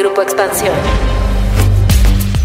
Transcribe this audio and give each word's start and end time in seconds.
Grupo 0.00 0.22
Expansión. 0.22 0.74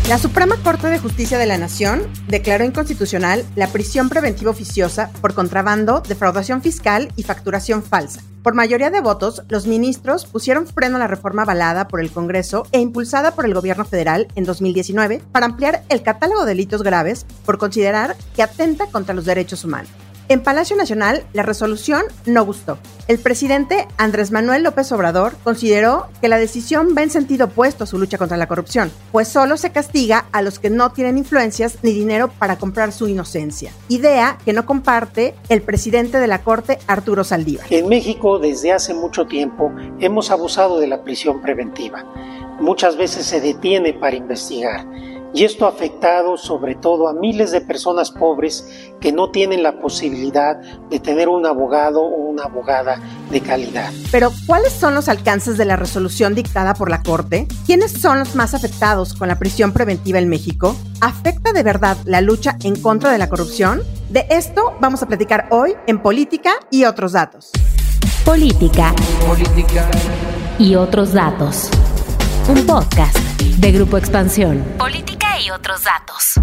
La 0.10 0.18
Suprema 0.18 0.58
Corte 0.62 0.88
de 0.88 1.00
Justicia 1.00 1.38
de 1.38 1.46
la 1.46 1.58
Nación 1.58 2.02
declaró 2.28 2.66
inconstitucional 2.66 3.46
la 3.56 3.68
prisión 3.68 4.10
preventiva 4.10 4.52
oficiosa 4.52 5.10
por 5.22 5.34
contrabando, 5.34 6.02
defraudación 6.02 6.62
fiscal 6.62 7.14
y 7.16 7.24
facturación 7.24 7.82
falsa. 7.82 8.22
Por 8.44 8.56
mayoría 8.56 8.90
de 8.90 9.00
votos, 9.00 9.44
los 9.48 9.68
ministros 9.68 10.26
pusieron 10.26 10.68
freno 10.68 10.98
a 10.98 11.00
la 11.00 11.08
reforma 11.08 11.44
avalada 11.44 11.88
por 11.88 12.02
el 12.02 12.12
Congreso 12.12 12.68
e 12.74 12.82
impulsada 12.82 13.36
por 13.36 13.46
el 13.46 13.54
gobierno 13.54 13.86
federal 13.86 14.28
en 14.36 14.44
2019 14.44 15.22
para 15.32 15.46
ampliar 15.46 15.86
el 15.88 16.04
catálogo 16.04 16.42
de 16.42 16.50
delitos 16.50 16.84
graves 16.84 17.26
por 17.46 17.58
considerar 17.58 18.18
que 18.36 18.44
atenta 18.44 18.88
contra 18.88 19.16
los 19.16 19.24
derechos 19.24 19.64
humanos. 19.64 19.90
En 20.28 20.42
Palacio 20.42 20.76
Nacional, 20.76 21.24
la 21.34 21.44
resolución 21.44 22.02
no 22.26 22.44
gustó. 22.44 22.80
El 23.08 23.20
presidente 23.20 23.88
Andrés 23.98 24.32
Manuel 24.32 24.64
López 24.64 24.92
Obrador 24.92 25.36
consideró 25.44 26.08
que 26.20 26.30
la 26.30 26.40
decisión 26.40 26.96
va 26.98 27.04
en 27.04 27.12
sentido 27.12 27.46
opuesto 27.46 27.84
a 27.84 27.88
su 27.88 28.00
lucha 28.00 28.18
contra 28.18 28.36
la 28.36 28.48
corrupción, 28.48 28.92
pues 29.12 29.28
solo 29.28 29.56
se 29.56 29.72
castiga 29.72 30.26
a 30.32 30.42
los 30.42 30.58
que 30.58 30.72
no 30.72 30.92
tienen 30.92 31.20
influencias 31.20 31.78
ni 31.84 31.92
dinero 31.92 32.32
para 32.40 32.58
comprar 32.58 32.92
su 32.92 33.08
inocencia. 33.08 33.72
Idea 33.88 34.40
que 34.44 34.54
no 34.54 34.66
comparte 34.66 35.36
el 35.50 35.62
presidente 35.62 36.18
de 36.18 36.26
la 36.26 36.42
Corte, 36.42 36.80
Arturo 36.88 37.24
Saldívar. 37.24 37.68
En 37.70 37.88
México, 37.88 38.40
desde 38.40 38.72
hace 38.72 38.96
mucho 38.96 39.28
tiempo, 39.28 39.72
hemos 40.00 40.32
abusado 40.32 40.80
de 40.80 40.88
la 40.88 41.04
prisión 41.04 41.40
preventiva. 41.44 42.04
Muchas 42.60 42.98
veces 42.98 43.28
se 43.28 43.42
detiene 43.42 43.94
para 43.94 44.16
investigar 44.16 44.88
y 45.36 45.44
esto 45.44 45.66
ha 45.66 45.70
afectado 45.70 46.38
sobre 46.38 46.76
todo 46.76 47.10
a 47.10 47.14
miles 47.14 47.52
de 47.52 47.60
personas 47.60 48.10
pobres 48.10 48.66
que 49.02 49.12
no 49.12 49.32
tienen 49.32 49.64
la 49.64 49.82
posibilidad 49.82 50.56
de 50.90 51.00
tener 51.02 51.28
un 51.28 51.46
abogado 51.46 52.02
o 52.02 52.30
una 52.30 52.44
abogada 52.44 53.02
de 53.30 53.42
calidad. 53.42 53.92
Pero, 54.12 54.32
¿cuáles 54.48 54.72
son 54.72 54.96
los 54.96 55.10
alcances 55.10 55.58
de 55.58 55.66
la 55.66 55.76
resolución 55.76 56.36
dictada 56.36 56.74
por 56.74 56.90
la 56.90 57.04
Corte? 57.04 57.48
¿Quiénes 57.66 57.92
son 57.92 58.20
los 58.20 58.36
más 58.36 58.54
afectados 58.54 59.14
con 59.14 59.28
la 59.28 59.38
prisión 59.38 59.74
preventiva 59.74 60.20
en 60.20 60.30
México? 60.30 60.76
¿Afecta 61.02 61.52
de 61.52 61.64
verdad 61.64 61.98
la 62.06 62.22
lucha 62.22 62.58
en 62.64 62.80
contra 62.80 63.12
de 63.12 63.18
la 63.18 63.28
corrupción? 63.28 63.84
De 64.10 64.26
esto 64.30 64.78
vamos 64.80 65.04
a 65.04 65.08
platicar 65.08 65.48
hoy 65.50 65.74
en 65.86 66.02
Política 66.02 66.54
y 66.72 66.86
otros 66.86 67.12
datos. 67.12 67.52
Política. 68.24 68.96
Política. 69.28 69.86
Y 70.58 70.76
otros 70.76 71.12
datos. 71.12 71.70
Un 72.48 72.64
podcast 72.68 73.18
de 73.42 73.72
Grupo 73.72 73.98
Expansión. 73.98 74.64
Política 74.78 75.40
y 75.44 75.50
otros 75.50 75.84
datos. 75.84 76.36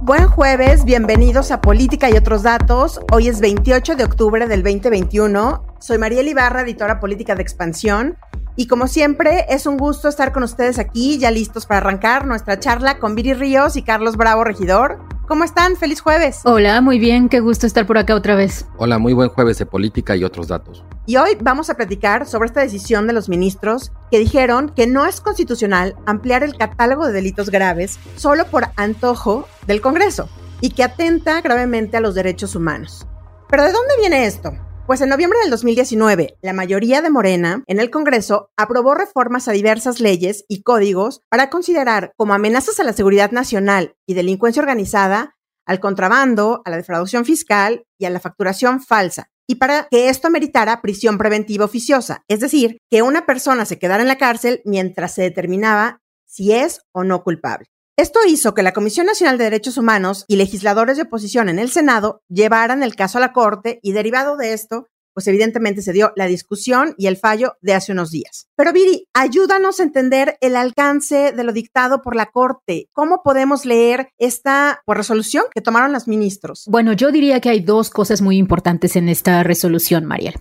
Buen 0.00 0.26
jueves, 0.26 0.84
bienvenidos 0.84 1.52
a 1.52 1.60
Política 1.60 2.10
y 2.10 2.14
otros 2.14 2.42
datos. 2.42 3.00
Hoy 3.12 3.28
es 3.28 3.40
28 3.40 3.94
de 3.94 4.02
octubre 4.02 4.48
del 4.48 4.64
2021. 4.64 5.76
Soy 5.78 5.98
María 5.98 6.22
Ibarra, 6.22 6.62
editora 6.62 6.98
política 6.98 7.36
de 7.36 7.42
Expansión. 7.42 8.18
Y 8.56 8.66
como 8.66 8.88
siempre, 8.88 9.46
es 9.48 9.66
un 9.66 9.76
gusto 9.76 10.08
estar 10.08 10.32
con 10.32 10.42
ustedes 10.42 10.80
aquí, 10.80 11.18
ya 11.18 11.30
listos 11.30 11.64
para 11.64 11.78
arrancar 11.78 12.26
nuestra 12.26 12.58
charla 12.58 12.98
con 12.98 13.14
Viri 13.14 13.34
Ríos 13.34 13.76
y 13.76 13.82
Carlos 13.82 14.16
Bravo, 14.16 14.42
regidor. 14.42 14.98
¿Cómo 15.30 15.44
están? 15.44 15.76
Feliz 15.76 16.00
jueves. 16.00 16.40
Hola, 16.42 16.80
muy 16.80 16.98
bien, 16.98 17.28
qué 17.28 17.38
gusto 17.38 17.64
estar 17.64 17.86
por 17.86 17.96
acá 17.98 18.16
otra 18.16 18.34
vez. 18.34 18.66
Hola, 18.78 18.98
muy 18.98 19.12
buen 19.12 19.28
jueves 19.28 19.58
de 19.58 19.64
política 19.64 20.16
y 20.16 20.24
otros 20.24 20.48
datos. 20.48 20.82
Y 21.06 21.18
hoy 21.18 21.38
vamos 21.40 21.70
a 21.70 21.74
platicar 21.74 22.26
sobre 22.26 22.48
esta 22.48 22.62
decisión 22.62 23.06
de 23.06 23.12
los 23.12 23.28
ministros 23.28 23.92
que 24.10 24.18
dijeron 24.18 24.72
que 24.74 24.88
no 24.88 25.06
es 25.06 25.20
constitucional 25.20 25.94
ampliar 26.04 26.42
el 26.42 26.56
catálogo 26.56 27.06
de 27.06 27.12
delitos 27.12 27.48
graves 27.48 28.00
solo 28.16 28.44
por 28.46 28.70
antojo 28.74 29.46
del 29.68 29.80
Congreso 29.80 30.28
y 30.60 30.70
que 30.70 30.82
atenta 30.82 31.40
gravemente 31.42 31.96
a 31.96 32.00
los 32.00 32.16
derechos 32.16 32.56
humanos. 32.56 33.06
Pero 33.48 33.62
¿de 33.62 33.70
dónde 33.70 33.94
viene 34.00 34.26
esto? 34.26 34.52
Pues 34.90 35.02
en 35.02 35.08
noviembre 35.08 35.38
del 35.38 35.50
2019, 35.50 36.36
la 36.42 36.52
mayoría 36.52 37.00
de 37.00 37.10
Morena 37.10 37.62
en 37.68 37.78
el 37.78 37.90
Congreso 37.90 38.50
aprobó 38.56 38.96
reformas 38.96 39.46
a 39.46 39.52
diversas 39.52 40.00
leyes 40.00 40.44
y 40.48 40.64
códigos 40.64 41.20
para 41.28 41.48
considerar 41.48 42.12
como 42.16 42.34
amenazas 42.34 42.80
a 42.80 42.82
la 42.82 42.92
seguridad 42.92 43.30
nacional 43.30 43.94
y 44.04 44.14
delincuencia 44.14 44.60
organizada 44.60 45.36
al 45.64 45.78
contrabando, 45.78 46.62
a 46.64 46.70
la 46.70 46.76
defraudación 46.76 47.24
fiscal 47.24 47.84
y 48.00 48.06
a 48.06 48.10
la 48.10 48.18
facturación 48.18 48.82
falsa. 48.82 49.30
Y 49.46 49.54
para 49.54 49.86
que 49.88 50.08
esto 50.08 50.28
meritara 50.28 50.82
prisión 50.82 51.18
preventiva 51.18 51.66
oficiosa, 51.66 52.24
es 52.26 52.40
decir, 52.40 52.78
que 52.90 53.02
una 53.02 53.26
persona 53.26 53.66
se 53.66 53.78
quedara 53.78 54.02
en 54.02 54.08
la 54.08 54.18
cárcel 54.18 54.60
mientras 54.64 55.14
se 55.14 55.22
determinaba 55.22 56.00
si 56.26 56.50
es 56.50 56.80
o 56.90 57.04
no 57.04 57.22
culpable. 57.22 57.69
Esto 58.00 58.20
hizo 58.26 58.54
que 58.54 58.62
la 58.62 58.72
Comisión 58.72 59.04
Nacional 59.04 59.36
de 59.36 59.44
Derechos 59.44 59.76
Humanos 59.76 60.24
y 60.26 60.36
legisladores 60.36 60.96
de 60.96 61.02
oposición 61.02 61.50
en 61.50 61.58
el 61.58 61.68
Senado 61.68 62.22
llevaran 62.30 62.82
el 62.82 62.96
caso 62.96 63.18
a 63.18 63.20
la 63.20 63.34
Corte 63.34 63.78
y 63.82 63.92
derivado 63.92 64.38
de 64.38 64.54
esto, 64.54 64.86
pues 65.12 65.26
evidentemente 65.26 65.82
se 65.82 65.92
dio 65.92 66.10
la 66.16 66.24
discusión 66.24 66.94
y 66.96 67.08
el 67.08 67.18
fallo 67.18 67.56
de 67.60 67.74
hace 67.74 67.92
unos 67.92 68.10
días. 68.10 68.46
Pero 68.56 68.72
Viri, 68.72 69.06
ayúdanos 69.12 69.80
a 69.80 69.82
entender 69.82 70.38
el 70.40 70.56
alcance 70.56 71.32
de 71.32 71.44
lo 71.44 71.52
dictado 71.52 72.00
por 72.00 72.16
la 72.16 72.30
Corte. 72.32 72.88
¿Cómo 72.94 73.20
podemos 73.22 73.66
leer 73.66 74.08
esta 74.16 74.80
pues, 74.86 74.96
resolución 74.96 75.44
que 75.54 75.60
tomaron 75.60 75.92
los 75.92 76.08
ministros? 76.08 76.64
Bueno, 76.68 76.94
yo 76.94 77.12
diría 77.12 77.40
que 77.40 77.50
hay 77.50 77.60
dos 77.60 77.90
cosas 77.90 78.22
muy 78.22 78.38
importantes 78.38 78.96
en 78.96 79.10
esta 79.10 79.42
resolución, 79.42 80.06
Mariel. 80.06 80.36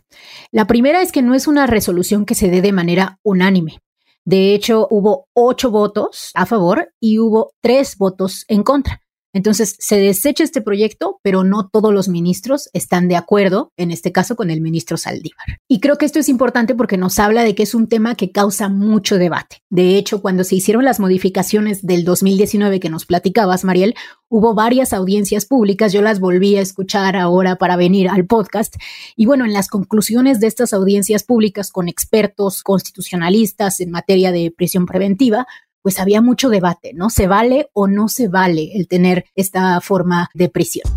La 0.53 0.65
primera 0.65 1.01
es 1.01 1.11
que 1.11 1.23
no 1.23 1.35
es 1.35 1.45
una 1.45 1.67
resolución 1.67 2.25
que 2.25 2.35
se 2.35 2.47
dé 2.47 2.61
de 2.61 2.71
manera 2.71 3.19
unánime. 3.21 3.81
De 4.29 4.53
hecho, 4.53 4.87
hubo 4.91 5.27
ocho 5.33 5.71
votos 5.71 6.29
a 6.35 6.45
favor 6.45 6.93
y 6.99 7.17
hubo 7.17 7.53
tres 7.63 7.97
votos 7.97 8.45
en 8.47 8.61
contra. 8.61 9.01
Entonces, 9.33 9.75
se 9.79 9.97
desecha 9.97 10.43
este 10.43 10.61
proyecto, 10.61 11.19
pero 11.21 11.43
no 11.43 11.69
todos 11.69 11.93
los 11.93 12.07
ministros 12.07 12.69
están 12.73 13.07
de 13.07 13.15
acuerdo, 13.15 13.71
en 13.77 13.91
este 13.91 14.11
caso 14.11 14.35
con 14.35 14.49
el 14.49 14.61
ministro 14.61 14.97
Saldívar. 14.97 15.59
Y 15.67 15.79
creo 15.79 15.97
que 15.97 16.05
esto 16.05 16.19
es 16.19 16.29
importante 16.29 16.73
porque 16.73 16.97
nos 16.97 17.19
habla 17.19 17.43
de 17.43 17.53
que 17.53 17.63
es 17.63 17.75
un 17.75 17.87
tema 17.87 18.15
que 18.15 18.31
causa 18.31 18.69
mucho 18.69 19.17
debate. 19.17 19.57
De 19.69 19.97
hecho, 19.97 20.21
cuando 20.21 20.43
se 20.43 20.55
hicieron 20.55 20.83
las 20.83 20.99
modificaciones 20.99 21.85
del 21.85 22.05
2019 22.05 22.79
que 22.79 22.89
nos 22.89 23.05
platicabas, 23.05 23.63
Mariel, 23.63 23.95
hubo 24.29 24.53
varias 24.53 24.93
audiencias 24.93 25.45
públicas, 25.45 25.93
yo 25.93 26.01
las 26.01 26.19
volví 26.19 26.55
a 26.55 26.61
escuchar 26.61 27.15
ahora 27.15 27.57
para 27.57 27.75
venir 27.75 28.09
al 28.09 28.25
podcast. 28.25 28.75
Y 29.15 29.25
bueno, 29.25 29.45
en 29.45 29.53
las 29.53 29.67
conclusiones 29.67 30.39
de 30.39 30.47
estas 30.47 30.73
audiencias 30.73 31.23
públicas 31.23 31.71
con 31.71 31.87
expertos 31.87 32.63
constitucionalistas 32.63 33.79
en 33.79 33.91
materia 33.91 34.31
de 34.31 34.51
prisión 34.55 34.85
preventiva, 34.85 35.47
pues 35.81 35.99
había 35.99 36.21
mucho 36.21 36.49
debate, 36.49 36.93
¿no? 36.93 37.09
¿Se 37.09 37.27
vale 37.27 37.69
o 37.73 37.87
no 37.87 38.09
se 38.09 38.27
vale 38.27 38.71
el 38.75 38.87
tener 38.87 39.25
esta 39.35 39.79
forma 39.81 40.29
de 40.33 40.49
prisión? 40.49 40.87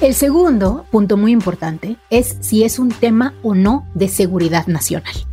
El 0.00 0.14
segundo 0.14 0.86
punto 0.90 1.16
muy 1.16 1.32
importante 1.32 1.96
es 2.08 2.36
si 2.40 2.64
es 2.64 2.78
un 2.78 2.90
tema 2.90 3.34
o 3.42 3.54
no 3.54 3.86
de 3.94 4.08
seguridad 4.08 4.66
nacional. 4.66 5.29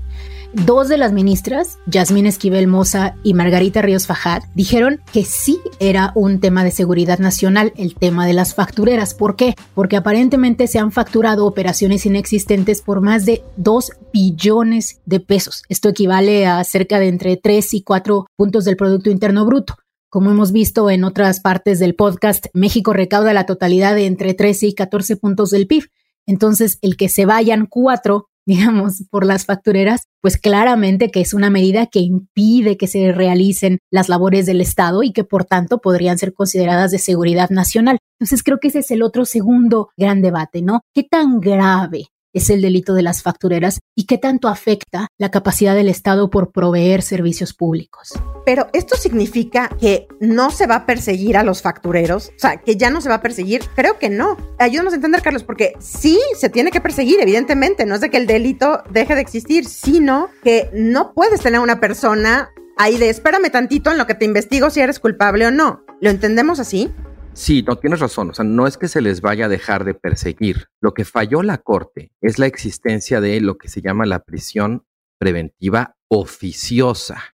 Dos 0.65 0.89
de 0.89 0.97
las 0.97 1.13
ministras, 1.13 1.77
Yasmín 1.85 2.25
Esquivel 2.25 2.65
Moza 2.65 3.15
y 3.21 3.35
Margarita 3.35 3.83
Ríos 3.83 4.07
Fajad, 4.07 4.41
dijeron 4.55 5.01
que 5.13 5.23
sí 5.23 5.59
era 5.79 6.11
un 6.15 6.39
tema 6.39 6.63
de 6.63 6.71
seguridad 6.71 7.19
nacional 7.19 7.73
el 7.77 7.93
tema 7.93 8.25
de 8.25 8.33
las 8.33 8.55
factureras. 8.55 9.13
¿Por 9.13 9.35
qué? 9.35 9.53
Porque 9.75 9.97
aparentemente 9.97 10.65
se 10.65 10.79
han 10.79 10.91
facturado 10.91 11.45
operaciones 11.45 12.07
inexistentes 12.07 12.81
por 12.81 13.01
más 13.01 13.23
de 13.25 13.43
2 13.57 13.91
billones 14.11 14.99
de 15.05 15.19
pesos. 15.19 15.61
Esto 15.69 15.89
equivale 15.89 16.47
a 16.47 16.63
cerca 16.63 16.99
de 16.99 17.09
entre 17.09 17.37
3 17.37 17.75
y 17.75 17.83
4 17.83 18.25
puntos 18.35 18.65
del 18.65 18.77
Producto 18.77 19.11
Interno 19.11 19.45
Bruto. 19.45 19.75
Como 20.09 20.31
hemos 20.31 20.51
visto 20.51 20.89
en 20.89 21.03
otras 21.03 21.39
partes 21.39 21.77
del 21.77 21.93
podcast, 21.93 22.47
México 22.53 22.93
recauda 22.93 23.31
la 23.31 23.45
totalidad 23.45 23.93
de 23.93 24.07
entre 24.07 24.33
13 24.33 24.67
y 24.67 24.73
14 24.73 25.17
puntos 25.17 25.51
del 25.51 25.67
PIB. 25.67 25.83
Entonces, 26.25 26.79
el 26.81 26.97
que 26.97 27.09
se 27.09 27.27
vayan 27.27 27.67
cuatro 27.67 28.27
digamos, 28.47 29.03
por 29.11 29.25
las 29.25 29.45
factureras, 29.45 30.03
pues 30.21 30.37
claramente 30.37 31.11
que 31.11 31.19
es 31.19 31.33
una 31.33 31.49
medida 31.49 31.85
que 31.85 31.99
impide 31.99 32.77
que 32.77 32.87
se 32.87 33.11
realicen 33.11 33.79
las 33.91 34.07
labores 34.07 34.45
del 34.45 34.61
Estado 34.61 35.03
y 35.03 35.11
que 35.11 35.25
por 35.25 35.43
tanto 35.43 35.79
podrían 35.79 36.17
ser 36.17 36.33
consideradas 36.33 36.91
de 36.91 36.97
seguridad 36.97 37.49
nacional. 37.49 37.99
Entonces 38.19 38.43
creo 38.43 38.59
que 38.59 38.69
ese 38.69 38.79
es 38.79 38.89
el 38.91 39.03
otro 39.03 39.25
segundo 39.25 39.89
gran 39.97 40.21
debate, 40.21 40.61
¿no? 40.61 40.81
¿Qué 40.93 41.03
tan 41.03 41.41
grave 41.41 42.07
es 42.33 42.49
el 42.49 42.61
delito 42.61 42.93
de 42.93 43.01
las 43.01 43.21
factureras 43.21 43.79
y 43.95 44.05
qué 44.05 44.17
tanto 44.17 44.47
afecta 44.47 45.07
la 45.17 45.31
capacidad 45.31 45.75
del 45.75 45.89
Estado 45.89 46.29
por 46.29 46.51
proveer 46.51 47.01
servicios 47.01 47.53
públicos. 47.53 48.13
Pero 48.45 48.67
esto 48.73 48.95
significa 48.95 49.69
que 49.79 50.07
no 50.19 50.51
se 50.51 50.67
va 50.67 50.75
a 50.75 50.85
perseguir 50.85 51.37
a 51.37 51.43
los 51.43 51.61
factureros, 51.61 52.29
o 52.29 52.39
sea, 52.39 52.57
que 52.57 52.75
ya 52.75 52.89
no 52.89 53.01
se 53.01 53.09
va 53.09 53.15
a 53.15 53.21
perseguir. 53.21 53.63
Creo 53.75 53.97
que 53.97 54.09
no. 54.09 54.37
Ayúdanos 54.59 54.93
a 54.93 54.97
entender, 54.97 55.21
Carlos, 55.21 55.43
porque 55.43 55.73
sí 55.79 56.19
se 56.37 56.49
tiene 56.49 56.71
que 56.71 56.81
perseguir, 56.81 57.19
evidentemente. 57.19 57.85
No 57.85 57.95
es 57.95 58.01
de 58.01 58.09
que 58.09 58.17
el 58.17 58.27
delito 58.27 58.83
deje 58.91 59.15
de 59.15 59.21
existir, 59.21 59.65
sino 59.65 60.29
que 60.43 60.69
no 60.73 61.13
puedes 61.13 61.41
tener 61.41 61.59
una 61.59 61.79
persona 61.79 62.49
ahí 62.77 62.97
de 62.97 63.09
espérame 63.09 63.49
tantito 63.51 63.91
en 63.91 63.97
lo 63.97 64.07
que 64.07 64.15
te 64.15 64.25
investigo 64.25 64.69
si 64.69 64.79
eres 64.79 64.99
culpable 64.99 65.47
o 65.47 65.51
no. 65.51 65.83
¿Lo 65.99 66.09
entendemos 66.09 66.59
así? 66.59 66.91
Sí, 67.37 67.61
no 67.61 67.75
tienes 67.75 67.99
razón. 67.99 68.31
O 68.31 68.33
sea, 68.33 68.43
no 68.43 68.65
es 68.65 68.79
que 68.79 68.87
se 68.87 68.99
les 68.99 69.21
vaya 69.21 69.45
a 69.45 69.49
dejar 69.49 69.85
de 69.85 69.93
perseguir. 69.93 70.69
Lo 70.81 70.95
que 70.95 71.05
falló 71.05 71.43
la 71.43 71.59
Corte 71.59 72.11
es 72.19 72.39
la 72.39 72.47
existencia 72.47 73.21
de 73.21 73.39
lo 73.41 73.59
que 73.59 73.69
se 73.69 73.79
llama 73.83 74.07
la 74.07 74.23
prisión 74.23 74.87
preventiva 75.19 75.95
oficiosa. 76.09 77.35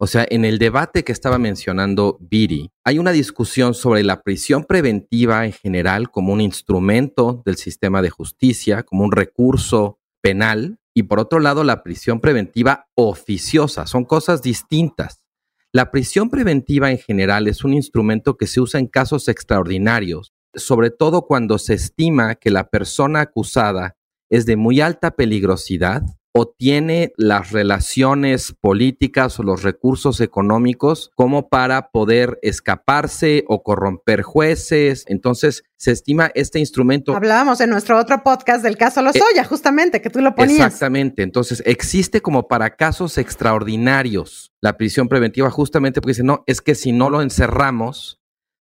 O 0.00 0.08
sea, 0.08 0.26
en 0.28 0.44
el 0.44 0.58
debate 0.58 1.04
que 1.04 1.12
estaba 1.12 1.38
mencionando 1.38 2.18
Viri, 2.20 2.72
hay 2.84 2.98
una 2.98 3.12
discusión 3.12 3.74
sobre 3.74 4.02
la 4.02 4.22
prisión 4.22 4.64
preventiva 4.64 5.46
en 5.46 5.52
general 5.52 6.10
como 6.10 6.32
un 6.32 6.40
instrumento 6.40 7.40
del 7.46 7.56
sistema 7.56 8.02
de 8.02 8.10
justicia, 8.10 8.82
como 8.82 9.04
un 9.04 9.12
recurso 9.12 10.00
penal, 10.20 10.80
y 10.96 11.04
por 11.04 11.20
otro 11.20 11.38
lado 11.38 11.62
la 11.62 11.84
prisión 11.84 12.18
preventiva 12.18 12.88
oficiosa. 12.96 13.86
Son 13.86 14.04
cosas 14.04 14.42
distintas. 14.42 15.22
La 15.70 15.90
prisión 15.90 16.30
preventiva 16.30 16.90
en 16.90 16.96
general 16.96 17.46
es 17.46 17.62
un 17.62 17.74
instrumento 17.74 18.38
que 18.38 18.46
se 18.46 18.60
usa 18.60 18.80
en 18.80 18.86
casos 18.86 19.28
extraordinarios, 19.28 20.32
sobre 20.54 20.90
todo 20.90 21.26
cuando 21.26 21.58
se 21.58 21.74
estima 21.74 22.36
que 22.36 22.50
la 22.50 22.70
persona 22.70 23.20
acusada 23.20 23.98
es 24.30 24.46
de 24.46 24.56
muy 24.56 24.80
alta 24.80 25.10
peligrosidad 25.10 26.02
o 26.38 26.46
tiene 26.46 27.12
las 27.16 27.50
relaciones 27.50 28.54
políticas 28.60 29.40
o 29.40 29.42
los 29.42 29.64
recursos 29.64 30.20
económicos 30.20 31.10
como 31.16 31.48
para 31.48 31.90
poder 31.90 32.38
escaparse 32.42 33.44
o 33.48 33.64
corromper 33.64 34.22
jueces. 34.22 35.04
Entonces, 35.08 35.64
se 35.76 35.90
estima 35.90 36.30
este 36.34 36.60
instrumento. 36.60 37.16
Hablábamos 37.16 37.60
en 37.60 37.70
nuestro 37.70 37.98
otro 37.98 38.22
podcast 38.22 38.62
del 38.62 38.76
caso 38.76 39.02
Lozoya, 39.02 39.42
eh, 39.42 39.44
justamente, 39.44 40.00
que 40.00 40.10
tú 40.10 40.20
lo 40.20 40.36
ponías. 40.36 40.66
Exactamente. 40.66 41.22
Entonces, 41.22 41.60
existe 41.66 42.20
como 42.20 42.46
para 42.46 42.76
casos 42.76 43.18
extraordinarios 43.18 44.52
la 44.60 44.76
prisión 44.76 45.08
preventiva, 45.08 45.50
justamente 45.50 46.00
porque 46.00 46.12
dice, 46.12 46.24
no, 46.24 46.44
es 46.46 46.60
que 46.60 46.76
si 46.76 46.92
no 46.92 47.10
lo 47.10 47.20
encerramos, 47.20 48.17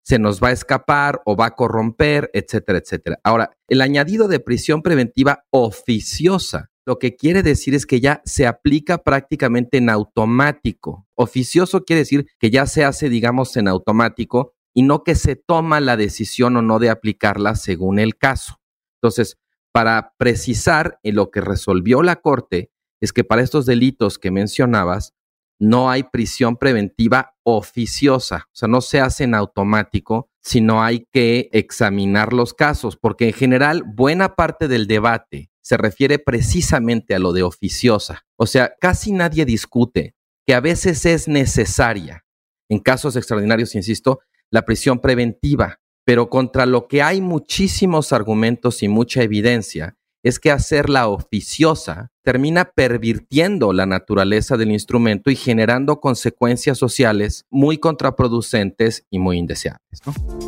se 0.05 0.19
nos 0.19 0.41
va 0.41 0.49
a 0.49 0.53
escapar 0.53 1.21
o 1.25 1.35
va 1.35 1.47
a 1.47 1.55
corromper, 1.55 2.29
etcétera, 2.33 2.77
etcétera. 2.77 3.19
Ahora, 3.23 3.57
el 3.67 3.81
añadido 3.81 4.27
de 4.27 4.39
prisión 4.39 4.83
preventiva 4.83 5.45
oficiosa 5.49 6.69
lo 6.85 6.99
que 6.99 7.15
quiere 7.15 7.41
decir 7.41 7.73
es 7.73 7.87
que 7.87 7.99
ya 7.99 8.21
se 8.25 8.45
aplica 8.45 8.99
prácticamente 8.99 9.77
en 9.77 9.89
automático. 9.89 11.07
Oficioso 11.15 11.83
quiere 11.83 12.01
decir 12.01 12.27
que 12.39 12.51
ya 12.51 12.67
se 12.67 12.85
hace, 12.85 13.09
digamos, 13.09 13.57
en 13.57 13.67
automático 13.67 14.53
y 14.71 14.83
no 14.83 15.03
que 15.03 15.15
se 15.15 15.35
toma 15.35 15.79
la 15.79 15.97
decisión 15.97 16.57
o 16.57 16.61
no 16.61 16.77
de 16.77 16.91
aplicarla 16.91 17.55
según 17.55 17.97
el 17.97 18.17
caso. 18.17 18.61
Entonces, 19.01 19.39
para 19.71 20.13
precisar 20.17 20.99
en 21.01 21.15
lo 21.15 21.31
que 21.31 21.41
resolvió 21.41 22.03
la 22.03 22.17
Corte 22.17 22.71
es 23.01 23.11
que 23.13 23.23
para 23.23 23.41
estos 23.41 23.65
delitos 23.65 24.19
que 24.19 24.29
mencionabas, 24.29 25.14
no 25.59 25.89
hay 25.89 26.03
prisión 26.03 26.57
preventiva 26.57 27.35
oficiosa, 27.43 28.47
o 28.47 28.55
sea, 28.55 28.67
no 28.67 28.81
se 28.81 28.99
hace 28.99 29.23
en 29.23 29.35
automático, 29.35 30.29
sino 30.41 30.83
hay 30.83 31.07
que 31.11 31.49
examinar 31.53 32.33
los 32.33 32.53
casos, 32.53 32.97
porque 32.97 33.27
en 33.27 33.33
general 33.33 33.83
buena 33.83 34.35
parte 34.35 34.67
del 34.67 34.87
debate 34.87 35.49
se 35.61 35.77
refiere 35.77 36.19
precisamente 36.19 37.15
a 37.15 37.19
lo 37.19 37.33
de 37.33 37.43
oficiosa. 37.43 38.25
O 38.35 38.45
sea, 38.45 38.75
casi 38.79 39.11
nadie 39.11 39.45
discute 39.45 40.15
que 40.45 40.53
a 40.53 40.59
veces 40.59 41.05
es 41.05 41.27
necesaria, 41.27 42.25
en 42.69 42.79
casos 42.79 43.15
extraordinarios, 43.15 43.73
insisto, 43.73 44.19
la 44.51 44.63
prisión 44.63 44.99
preventiva, 44.99 45.79
pero 46.05 46.29
contra 46.29 46.67
lo 46.67 46.87
que 46.87 47.01
hay 47.01 47.21
muchísimos 47.21 48.13
argumentos 48.13 48.83
y 48.83 48.87
mucha 48.87 49.23
evidencia 49.23 49.97
es 50.25 50.39
que 50.39 50.49
hacerla 50.49 51.07
oficiosa 51.07 52.11
termina 52.23 52.65
pervirtiendo 52.65 53.73
la 53.73 53.85
naturaleza 53.85 54.57
del 54.57 54.71
instrumento 54.71 55.29
y 55.29 55.35
generando 55.35 56.01
consecuencias 56.01 56.79
sociales 56.79 57.45
muy 57.51 57.77
contraproducentes 57.77 59.05
y 59.11 59.19
muy 59.19 59.37
indeseables. 59.37 60.01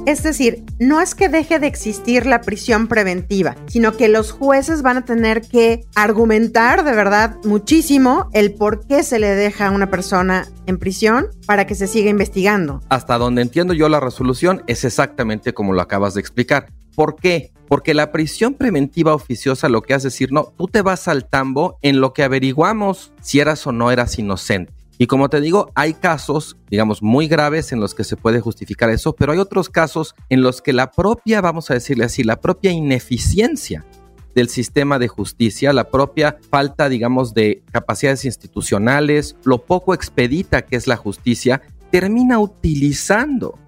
Es 0.07 0.23
decir, 0.23 0.63
no 0.79 0.99
es 0.99 1.13
que 1.13 1.29
deje 1.29 1.59
de 1.59 1.67
existir 1.67 2.25
la 2.25 2.41
prisión 2.41 2.87
preventiva, 2.87 3.55
sino 3.67 3.95
que 3.95 4.07
los 4.07 4.31
jueces 4.31 4.81
van 4.81 4.97
a 4.97 5.05
tener 5.05 5.41
que 5.41 5.85
argumentar 5.93 6.83
de 6.83 6.93
verdad 6.93 7.37
muchísimo 7.43 8.31
el 8.33 8.55
por 8.55 8.87
qué 8.87 9.03
se 9.03 9.19
le 9.19 9.35
deja 9.35 9.67
a 9.67 9.71
una 9.71 9.91
persona 9.91 10.47
en 10.65 10.79
prisión 10.79 11.27
para 11.45 11.67
que 11.67 11.75
se 11.75 11.85
siga 11.85 12.09
investigando. 12.09 12.81
Hasta 12.89 13.19
donde 13.19 13.43
entiendo 13.43 13.75
yo 13.75 13.89
la 13.89 13.99
resolución 13.99 14.63
es 14.65 14.83
exactamente 14.85 15.53
como 15.53 15.73
lo 15.73 15.81
acabas 15.83 16.15
de 16.15 16.21
explicar. 16.21 16.73
¿Por 16.95 17.15
qué? 17.15 17.51
Porque 17.67 17.93
la 17.93 18.11
prisión 18.11 18.53
preventiva 18.53 19.13
oficiosa 19.13 19.69
lo 19.69 19.81
que 19.81 19.93
hace 19.93 20.07
es 20.07 20.13
decir, 20.13 20.31
no, 20.31 20.53
tú 20.57 20.67
te 20.67 20.81
vas 20.81 21.07
al 21.07 21.27
tambo 21.27 21.77
en 21.81 21.99
lo 21.99 22.13
que 22.13 22.23
averiguamos 22.23 23.11
si 23.21 23.39
eras 23.39 23.65
o 23.67 23.71
no 23.71 23.91
eras 23.91 24.17
inocente. 24.19 24.73
Y 24.99 25.07
como 25.07 25.29
te 25.29 25.41
digo, 25.41 25.71
hay 25.75 25.93
casos, 25.93 26.57
digamos, 26.69 27.03
muy 27.03 27.27
graves 27.27 27.71
en 27.71 27.79
los 27.79 27.93
que 27.93 28.03
se 28.03 28.17
puede 28.17 28.39
justificar 28.39 28.89
eso, 28.89 29.13
pero 29.13 29.31
hay 29.31 29.37
otros 29.37 29.69
casos 29.69 30.15
en 30.29 30.41
los 30.41 30.61
que 30.61 30.73
la 30.73 30.91
propia, 30.91 31.39
vamos 31.41 31.69
a 31.69 31.75
decirle 31.75 32.05
así, 32.05 32.23
la 32.23 32.41
propia 32.41 32.71
ineficiencia 32.71 33.85
del 34.33 34.49
sistema 34.49 34.97
de 34.97 35.07
justicia, 35.07 35.71
la 35.71 35.89
propia 35.89 36.37
falta, 36.49 36.89
digamos, 36.89 37.33
de 37.33 37.63
capacidades 37.71 38.25
institucionales, 38.25 39.35
lo 39.43 39.65
poco 39.65 39.93
expedita 39.93 40.63
que 40.63 40.75
es 40.75 40.87
la 40.87 40.95
justicia, 40.95 41.61
termina 41.91 42.39
utilizando 42.39 43.59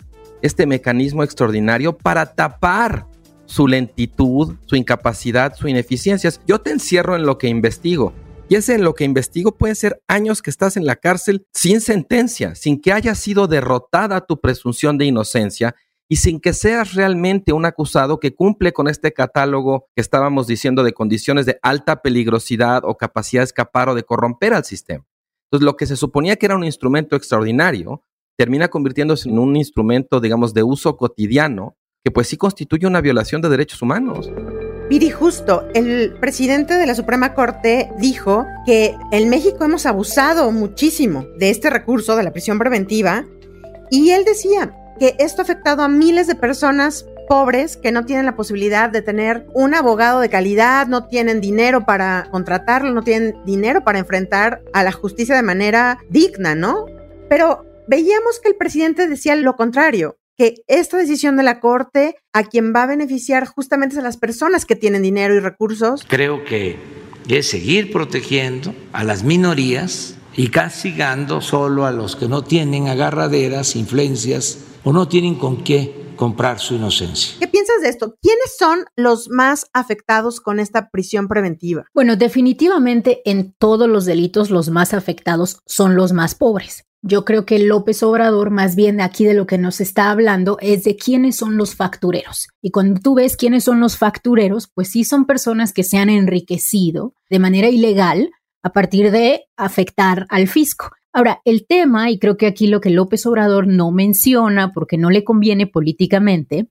este 0.41 0.65
mecanismo 0.65 1.23
extraordinario 1.23 1.97
para 1.97 2.33
tapar 2.33 3.05
su 3.49 3.67
lentitud, 3.67 4.55
su 4.67 4.75
incapacidad, 4.75 5.55
su 5.55 5.67
ineficiencia. 5.67 6.31
Yo 6.47 6.59
te 6.59 6.69
encierro 6.69 7.15
en 7.15 7.25
lo 7.25 7.39
que 7.39 7.47
investigo. 7.47 8.13
Y 8.47 8.55
ese 8.55 8.75
en 8.75 8.83
lo 8.83 8.93
que 8.93 9.03
investigo 9.03 9.57
puede 9.57 9.75
ser 9.75 10.01
años 10.07 10.41
que 10.41 10.51
estás 10.51 10.77
en 10.77 10.85
la 10.85 10.95
cárcel 10.95 11.45
sin 11.51 11.81
sentencia, 11.81 12.55
sin 12.55 12.79
que 12.79 12.93
haya 12.93 13.15
sido 13.15 13.47
derrotada 13.47 14.25
tu 14.25 14.39
presunción 14.39 14.97
de 14.97 15.05
inocencia 15.05 15.75
y 16.07 16.17
sin 16.17 16.39
que 16.39 16.53
seas 16.53 16.93
realmente 16.93 17.51
un 17.51 17.65
acusado 17.65 18.19
que 18.19 18.35
cumple 18.35 18.71
con 18.71 18.87
este 18.87 19.13
catálogo 19.13 19.87
que 19.95 20.01
estábamos 20.01 20.47
diciendo 20.47 20.83
de 20.83 20.93
condiciones 20.93 21.45
de 21.45 21.59
alta 21.61 22.01
peligrosidad 22.01 22.83
o 22.85 22.97
capacidad 22.97 23.41
de 23.41 23.45
escapar 23.45 23.89
o 23.89 23.95
de 23.95 24.03
corromper 24.03 24.53
al 24.53 24.65
sistema. 24.65 25.05
Entonces, 25.51 25.65
lo 25.65 25.75
que 25.75 25.87
se 25.87 25.95
suponía 25.95 26.35
que 26.35 26.45
era 26.45 26.55
un 26.55 26.63
instrumento 26.63 27.15
extraordinario 27.15 28.03
termina 28.37 28.67
convirtiéndose 28.67 29.27
en 29.27 29.39
un 29.39 29.55
instrumento, 29.55 30.19
digamos, 30.19 30.53
de 30.53 30.63
uso 30.63 30.97
cotidiano 30.97 31.75
que 32.03 32.11
pues 32.11 32.27
sí 32.27 32.37
constituye 32.37 32.87
una 32.87 33.01
violación 33.01 33.41
de 33.41 33.49
derechos 33.49 33.81
humanos. 33.81 34.31
Viri, 34.89 35.09
justo, 35.11 35.67
el 35.73 36.15
presidente 36.19 36.75
de 36.75 36.87
la 36.87 36.95
Suprema 36.95 37.33
Corte 37.33 37.91
dijo 37.99 38.45
que 38.65 38.95
en 39.11 39.29
México 39.29 39.63
hemos 39.65 39.85
abusado 39.85 40.51
muchísimo 40.51 41.25
de 41.37 41.49
este 41.49 41.69
recurso 41.69 42.15
de 42.15 42.23
la 42.23 42.31
prisión 42.31 42.57
preventiva 42.57 43.25
y 43.91 44.11
él 44.11 44.23
decía 44.25 44.75
que 44.99 45.15
esto 45.19 45.41
ha 45.41 45.43
afectado 45.43 45.83
a 45.83 45.89
miles 45.89 46.27
de 46.27 46.35
personas 46.35 47.05
pobres 47.27 47.77
que 47.77 47.91
no 47.91 48.05
tienen 48.05 48.25
la 48.25 48.35
posibilidad 48.35 48.89
de 48.89 49.03
tener 49.03 49.45
un 49.53 49.75
abogado 49.75 50.19
de 50.19 50.29
calidad, 50.29 50.87
no 50.87 51.07
tienen 51.07 51.41
dinero 51.41 51.85
para 51.85 52.27
contratarlo, 52.31 52.91
no 52.91 53.03
tienen 53.03 53.35
dinero 53.45 53.83
para 53.83 53.99
enfrentar 53.99 54.63
a 54.73 54.83
la 54.83 54.91
justicia 54.91 55.35
de 55.35 55.43
manera 55.43 55.99
digna, 56.09 56.55
¿no? 56.55 56.87
Pero 57.29 57.65
veíamos 57.87 58.39
que 58.39 58.49
el 58.49 58.55
presidente 58.55 59.07
decía 59.07 59.35
lo 59.35 59.55
contrario, 59.55 60.17
que 60.39 60.63
esta 60.67 60.95
decisión 60.95 61.35
de 61.35 61.43
la 61.43 61.59
Corte 61.59 62.15
a 62.31 62.45
quien 62.45 62.73
va 62.73 62.83
a 62.83 62.87
beneficiar 62.87 63.45
justamente 63.45 63.95
es 63.95 63.99
a 63.99 64.03
las 64.03 64.15
personas 64.15 64.65
que 64.65 64.77
tienen 64.77 65.01
dinero 65.01 65.35
y 65.35 65.41
recursos. 65.41 66.05
Creo 66.07 66.45
que 66.45 66.77
es 67.27 67.49
seguir 67.49 67.91
protegiendo 67.91 68.73
a 68.93 69.03
las 69.03 69.23
minorías 69.23 70.15
y 70.37 70.47
castigando 70.47 71.41
solo 71.41 71.85
a 71.85 71.91
los 71.91 72.15
que 72.15 72.29
no 72.29 72.41
tienen 72.41 72.87
agarraderas, 72.87 73.75
influencias 73.75 74.59
o 74.85 74.93
no 74.93 75.09
tienen 75.09 75.35
con 75.35 75.61
qué 75.61 75.93
comprar 76.15 76.59
su 76.59 76.75
inocencia. 76.75 77.35
¿Qué 77.37 77.47
piensas 77.49 77.81
de 77.81 77.89
esto? 77.89 78.15
¿Quiénes 78.21 78.55
son 78.57 78.85
los 78.95 79.29
más 79.29 79.65
afectados 79.73 80.39
con 80.39 80.61
esta 80.61 80.89
prisión 80.89 81.27
preventiva? 81.27 81.85
Bueno, 81.93 82.15
definitivamente 82.15 83.21
en 83.25 83.53
todos 83.59 83.89
los 83.89 84.05
delitos 84.05 84.51
los 84.51 84.69
más 84.69 84.93
afectados 84.93 85.59
son 85.65 85.95
los 85.95 86.13
más 86.13 86.33
pobres. 86.35 86.85
Yo 87.01 87.23
creo 87.23 87.45
que 87.45 87.59
López 87.59 88.03
Obrador, 88.03 88.49
más 88.49 88.75
bien 88.75 88.99
aquí 88.99 89.23
de 89.23 89.33
lo 89.33 89.45
que 89.45 89.57
nos 89.57 89.79
está 89.79 90.11
hablando, 90.11 90.57
es 90.59 90.83
de 90.83 90.97
quiénes 90.97 91.37
son 91.37 91.55
los 91.55 91.75
factureros. 91.75 92.49
Y 92.61 92.71
cuando 92.71 92.99
tú 92.99 93.15
ves 93.15 93.37
quiénes 93.37 93.63
son 93.63 93.79
los 93.79 93.97
factureros, 93.97 94.67
pues 94.73 94.89
sí 94.89 95.05
son 95.05 95.25
personas 95.25 95.71
que 95.71 95.83
se 95.83 95.97
han 95.97 96.09
enriquecido 96.09 97.13
de 97.29 97.39
manera 97.39 97.69
ilegal 97.69 98.31
a 98.63 98.73
partir 98.73 99.11
de 99.11 99.45
afectar 99.55 100.27
al 100.29 100.49
fisco. 100.49 100.91
Ahora, 101.13 101.41
el 101.45 101.65
tema, 101.65 102.11
y 102.11 102.19
creo 102.19 102.35
que 102.35 102.47
aquí 102.47 102.67
lo 102.67 102.81
que 102.81 102.89
López 102.89 103.25
Obrador 103.25 103.67
no 103.67 103.91
menciona 103.91 104.73
porque 104.73 104.97
no 104.97 105.09
le 105.09 105.23
conviene 105.23 105.67
políticamente, 105.67 106.67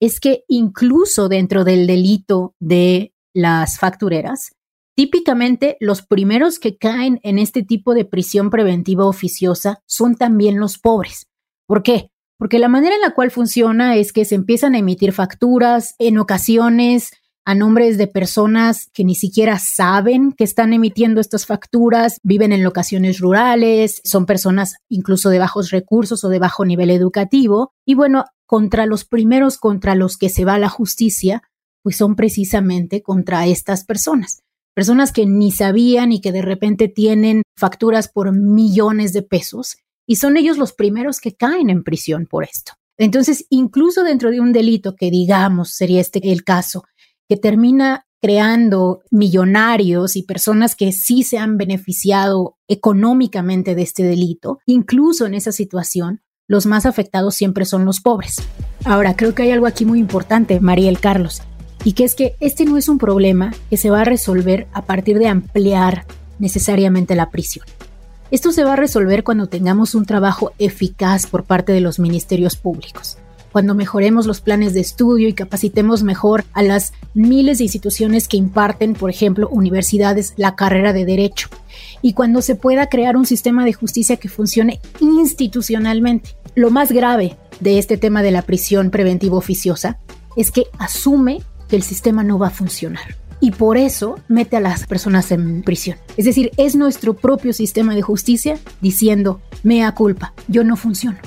es 0.00 0.18
que 0.18 0.44
incluso 0.48 1.28
dentro 1.28 1.64
del 1.64 1.86
delito 1.86 2.54
de 2.58 3.14
las 3.32 3.78
factureras, 3.78 4.56
Típicamente, 4.98 5.76
los 5.78 6.02
primeros 6.02 6.58
que 6.58 6.76
caen 6.76 7.20
en 7.22 7.38
este 7.38 7.62
tipo 7.62 7.94
de 7.94 8.04
prisión 8.04 8.50
preventiva 8.50 9.06
oficiosa 9.06 9.80
son 9.86 10.16
también 10.16 10.58
los 10.58 10.76
pobres. 10.78 11.28
¿Por 11.68 11.84
qué? 11.84 12.10
Porque 12.36 12.58
la 12.58 12.66
manera 12.66 12.96
en 12.96 13.02
la 13.02 13.14
cual 13.14 13.30
funciona 13.30 13.94
es 13.94 14.12
que 14.12 14.24
se 14.24 14.34
empiezan 14.34 14.74
a 14.74 14.78
emitir 14.78 15.12
facturas, 15.12 15.94
en 16.00 16.18
ocasiones 16.18 17.12
a 17.44 17.54
nombres 17.54 17.96
de 17.96 18.08
personas 18.08 18.90
que 18.92 19.04
ni 19.04 19.14
siquiera 19.14 19.60
saben 19.60 20.32
que 20.32 20.42
están 20.42 20.72
emitiendo 20.72 21.20
estas 21.20 21.46
facturas, 21.46 22.18
viven 22.24 22.50
en 22.50 22.64
locaciones 22.64 23.20
rurales, 23.20 24.00
son 24.02 24.26
personas 24.26 24.78
incluso 24.88 25.30
de 25.30 25.38
bajos 25.38 25.70
recursos 25.70 26.24
o 26.24 26.28
de 26.28 26.40
bajo 26.40 26.64
nivel 26.64 26.90
educativo. 26.90 27.70
Y 27.86 27.94
bueno, 27.94 28.24
contra 28.46 28.84
los 28.84 29.04
primeros 29.04 29.58
contra 29.58 29.94
los 29.94 30.16
que 30.16 30.28
se 30.28 30.44
va 30.44 30.58
la 30.58 30.68
justicia, 30.68 31.44
pues 31.84 31.96
son 31.96 32.16
precisamente 32.16 33.00
contra 33.00 33.46
estas 33.46 33.84
personas 33.84 34.42
personas 34.78 35.10
que 35.10 35.26
ni 35.26 35.50
sabían 35.50 36.12
y 36.12 36.20
que 36.20 36.30
de 36.30 36.40
repente 36.40 36.86
tienen 36.86 37.42
facturas 37.56 38.06
por 38.06 38.30
millones 38.30 39.12
de 39.12 39.22
pesos 39.22 39.78
y 40.06 40.14
son 40.14 40.36
ellos 40.36 40.56
los 40.56 40.72
primeros 40.72 41.18
que 41.18 41.34
caen 41.34 41.68
en 41.68 41.82
prisión 41.82 42.26
por 42.26 42.44
esto. 42.44 42.74
Entonces, 42.96 43.44
incluso 43.50 44.04
dentro 44.04 44.30
de 44.30 44.40
un 44.40 44.52
delito 44.52 44.94
que 44.94 45.10
digamos 45.10 45.74
sería 45.74 46.00
este 46.00 46.30
el 46.30 46.44
caso, 46.44 46.84
que 47.28 47.36
termina 47.36 48.06
creando 48.22 49.02
millonarios 49.10 50.14
y 50.14 50.22
personas 50.22 50.76
que 50.76 50.92
sí 50.92 51.24
se 51.24 51.38
han 51.38 51.56
beneficiado 51.56 52.56
económicamente 52.68 53.74
de 53.74 53.82
este 53.82 54.04
delito, 54.04 54.60
incluso 54.64 55.26
en 55.26 55.34
esa 55.34 55.50
situación, 55.50 56.22
los 56.46 56.66
más 56.66 56.86
afectados 56.86 57.34
siempre 57.34 57.64
son 57.64 57.84
los 57.84 58.00
pobres. 58.00 58.36
Ahora, 58.84 59.16
creo 59.16 59.34
que 59.34 59.42
hay 59.42 59.50
algo 59.50 59.66
aquí 59.66 59.84
muy 59.84 59.98
importante, 59.98 60.60
Mariel 60.60 61.00
Carlos, 61.00 61.42
y 61.88 61.92
que 61.92 62.04
es 62.04 62.14
que 62.14 62.36
este 62.38 62.66
no 62.66 62.76
es 62.76 62.90
un 62.90 62.98
problema 62.98 63.54
que 63.70 63.78
se 63.78 63.88
va 63.88 64.02
a 64.02 64.04
resolver 64.04 64.66
a 64.74 64.82
partir 64.82 65.18
de 65.18 65.26
ampliar 65.26 66.04
necesariamente 66.38 67.14
la 67.14 67.30
prisión. 67.30 67.64
Esto 68.30 68.52
se 68.52 68.62
va 68.62 68.74
a 68.74 68.76
resolver 68.76 69.24
cuando 69.24 69.46
tengamos 69.46 69.94
un 69.94 70.04
trabajo 70.04 70.52
eficaz 70.58 71.26
por 71.26 71.44
parte 71.44 71.72
de 71.72 71.80
los 71.80 71.98
ministerios 71.98 72.56
públicos, 72.56 73.16
cuando 73.52 73.74
mejoremos 73.74 74.26
los 74.26 74.42
planes 74.42 74.74
de 74.74 74.80
estudio 74.80 75.28
y 75.28 75.32
capacitemos 75.32 76.02
mejor 76.02 76.44
a 76.52 76.62
las 76.62 76.92
miles 77.14 77.56
de 77.56 77.64
instituciones 77.64 78.28
que 78.28 78.36
imparten, 78.36 78.92
por 78.92 79.08
ejemplo, 79.08 79.48
universidades, 79.48 80.34
la 80.36 80.56
carrera 80.56 80.92
de 80.92 81.06
derecho, 81.06 81.48
y 82.02 82.12
cuando 82.12 82.42
se 82.42 82.54
pueda 82.54 82.90
crear 82.90 83.16
un 83.16 83.24
sistema 83.24 83.64
de 83.64 83.72
justicia 83.72 84.18
que 84.18 84.28
funcione 84.28 84.82
institucionalmente. 85.00 86.36
Lo 86.54 86.68
más 86.68 86.92
grave 86.92 87.38
de 87.60 87.78
este 87.78 87.96
tema 87.96 88.22
de 88.22 88.32
la 88.32 88.42
prisión 88.42 88.90
preventiva 88.90 89.38
oficiosa 89.38 89.98
es 90.36 90.50
que 90.50 90.66
asume 90.78 91.40
que 91.68 91.76
el 91.76 91.82
sistema 91.82 92.22
no 92.22 92.38
va 92.38 92.48
a 92.48 92.50
funcionar 92.50 93.16
y 93.40 93.52
por 93.52 93.76
eso 93.76 94.18
mete 94.28 94.56
a 94.56 94.60
las 94.60 94.86
personas 94.86 95.30
en 95.30 95.62
prisión. 95.62 95.98
Es 96.16 96.24
decir, 96.24 96.50
es 96.56 96.76
nuestro 96.76 97.14
propio 97.14 97.52
sistema 97.52 97.94
de 97.94 98.02
justicia 98.02 98.58
diciendo, 98.80 99.40
mea 99.62 99.94
culpa, 99.94 100.34
yo 100.48 100.64
no 100.64 100.76
funciono. 100.76 101.18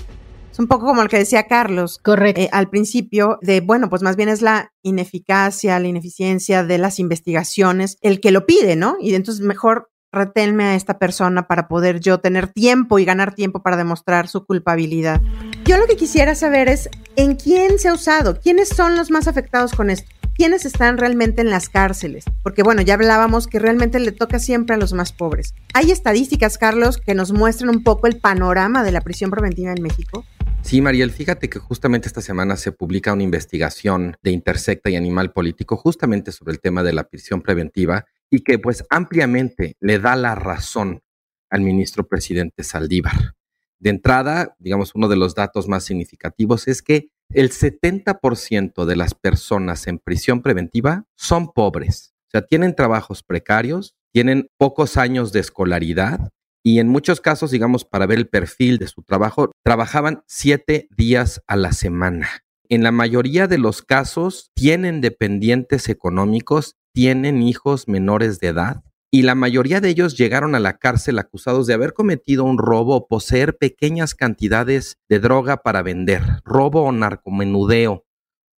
Es 0.52 0.60
un 0.60 0.68
poco 0.68 0.86
como 0.86 1.02
el 1.02 1.08
que 1.08 1.18
decía 1.18 1.48
Carlos. 1.48 2.00
Correcto. 2.04 2.42
Eh, 2.42 2.50
al 2.52 2.70
principio, 2.70 3.40
de, 3.42 3.62
bueno, 3.62 3.90
pues 3.90 4.02
más 4.02 4.18
bien 4.18 4.28
es 4.28 4.42
la 4.42 4.74
ineficacia, 4.82 5.80
la 5.80 5.88
ineficiencia 5.88 6.66
de 6.66 6.78
las 6.78 7.00
investigaciones 7.00 7.98
el 8.02 8.20
que 8.20 8.32
lo 8.32 8.46
pide, 8.46 8.76
¿no? 8.76 8.98
Y 9.00 9.16
entonces 9.16 9.46
mejor 9.46 9.90
reténme 10.12 10.66
a 10.66 10.76
esta 10.76 11.00
persona 11.00 11.48
para 11.48 11.70
poder 11.70 12.02
yo 12.02 12.20
tener 12.20 12.50
tiempo 12.50 13.00
y 13.00 13.06
ganar 13.06 13.34
tiempo 13.34 13.64
para 13.64 13.78
demostrar 13.78 14.28
su 14.28 14.46
culpabilidad. 14.46 15.22
Yo 15.64 15.78
lo 15.78 15.88
que 15.88 15.96
quisiera 15.96 16.36
saber 16.36 16.68
es 16.68 16.90
en 17.16 17.38
quién 17.38 17.80
se 17.80 17.88
ha 17.88 17.94
usado, 17.94 18.38
quiénes 18.38 18.68
son 18.68 18.98
los 18.98 19.10
más 19.10 19.30
afectados 19.30 19.72
con 19.72 19.90
esto 19.90 20.10
quiénes 20.42 20.66
están 20.66 20.98
realmente 20.98 21.44
en 21.44 21.52
las 21.52 21.70
cárceles, 21.70 22.26
porque 22.42 22.64
bueno, 22.64 22.82
ya 22.82 22.96
hablábamos 22.96 23.46
que 23.46 23.60
realmente 23.60 24.00
le 24.00 24.12
toca 24.12 24.40
siempre 24.40 24.74
a 24.74 24.80
los 24.80 24.92
más 24.92 25.14
pobres. 25.14 25.54
¿Hay 25.76 25.92
estadísticas, 25.92 26.58
Carlos, 26.58 26.98
que 26.98 27.14
nos 27.14 27.32
muestran 27.32 27.70
un 27.70 27.84
poco 27.84 28.08
el 28.08 28.20
panorama 28.20 28.84
de 28.84 28.92
la 28.92 29.02
prisión 29.02 29.30
preventiva 29.30 29.72
en 29.72 29.84
México? 29.84 30.26
Sí, 30.64 30.82
Mariel, 30.82 31.12
fíjate 31.12 31.48
que 31.48 31.60
justamente 31.60 32.08
esta 32.08 32.22
semana 32.22 32.58
se 32.58 32.72
publica 32.72 33.14
una 33.14 33.22
investigación 33.22 34.18
de 34.24 34.32
Intersecta 34.32 34.90
y 34.90 34.96
Animal 34.96 35.32
Político 35.32 35.78
justamente 35.78 36.32
sobre 36.32 36.54
el 36.54 36.60
tema 36.60 36.82
de 36.82 36.94
la 36.94 37.04
prisión 37.04 37.44
preventiva 37.44 38.08
y 38.32 38.40
que 38.40 38.58
pues 38.58 38.84
ampliamente 38.90 39.78
le 39.80 40.00
da 40.00 40.16
la 40.16 40.34
razón 40.34 41.04
al 41.52 41.62
ministro 41.62 42.08
presidente 42.08 42.64
Saldívar. 42.64 43.36
De 43.78 43.92
entrada, 43.92 44.56
digamos, 44.58 44.96
uno 44.96 45.08
de 45.08 45.18
los 45.18 45.36
datos 45.36 45.68
más 45.68 45.84
significativos 45.84 46.68
es 46.68 46.82
que 46.82 47.10
el 47.34 47.52
70% 47.52 48.86
de 48.86 48.96
las 48.96 49.14
personas 49.14 49.88
en 49.88 50.00
prisión 50.00 50.42
preventiva 50.42 51.06
son 51.16 51.52
pobres. 51.52 52.14
O 52.28 52.32
sea, 52.32 52.42
tienen 52.42 52.76
trabajos 52.76 53.24
precarios, 53.24 53.96
tienen 54.14 54.50
pocos 54.58 54.98
años 54.98 55.32
de 55.32 55.40
escolaridad 55.40 56.30
y 56.64 56.80
en 56.80 56.88
muchos 56.88 57.22
casos, 57.22 57.52
digamos, 57.52 57.86
para 57.86 58.06
ver 58.06 58.20
el 58.20 58.30
perfil 58.30 58.78
de 58.78 58.88
su 58.88 59.02
trabajo, 59.04 59.52
trabajaban 59.64 60.24
siete 60.28 60.88
días 60.96 61.42
a 61.48 61.56
la 61.56 61.72
semana. 61.72 62.30
En 62.70 62.84
la 62.84 62.92
mayoría 62.92 63.48
de 63.48 63.58
los 63.58 63.82
casos 63.82 64.52
tienen 64.54 65.02
dependientes 65.02 65.90
económicos, 65.90 66.76
tienen 66.94 67.42
hijos 67.42 67.88
menores 67.88 68.40
de 68.40 68.48
edad 68.48 68.84
y 69.14 69.24
la 69.24 69.36
mayoría 69.36 69.82
de 69.82 69.90
ellos 69.90 70.18
llegaron 70.18 70.56
a 70.56 70.60
la 70.62 70.78
cárcel 70.78 71.20
acusados 71.20 71.68
de 71.68 71.74
haber 71.74 71.94
cometido 71.94 72.46
un 72.46 72.58
robo 72.58 72.96
o 72.96 73.08
poseer 73.08 73.58
pequeñas 73.58 74.16
cantidades 74.16 74.98
de 75.10 75.20
droga 75.20 75.58
para 75.58 75.82
vender. 75.82 76.22
Robo 76.46 76.84
o 76.84 76.92
narcomenudeo 76.94 78.06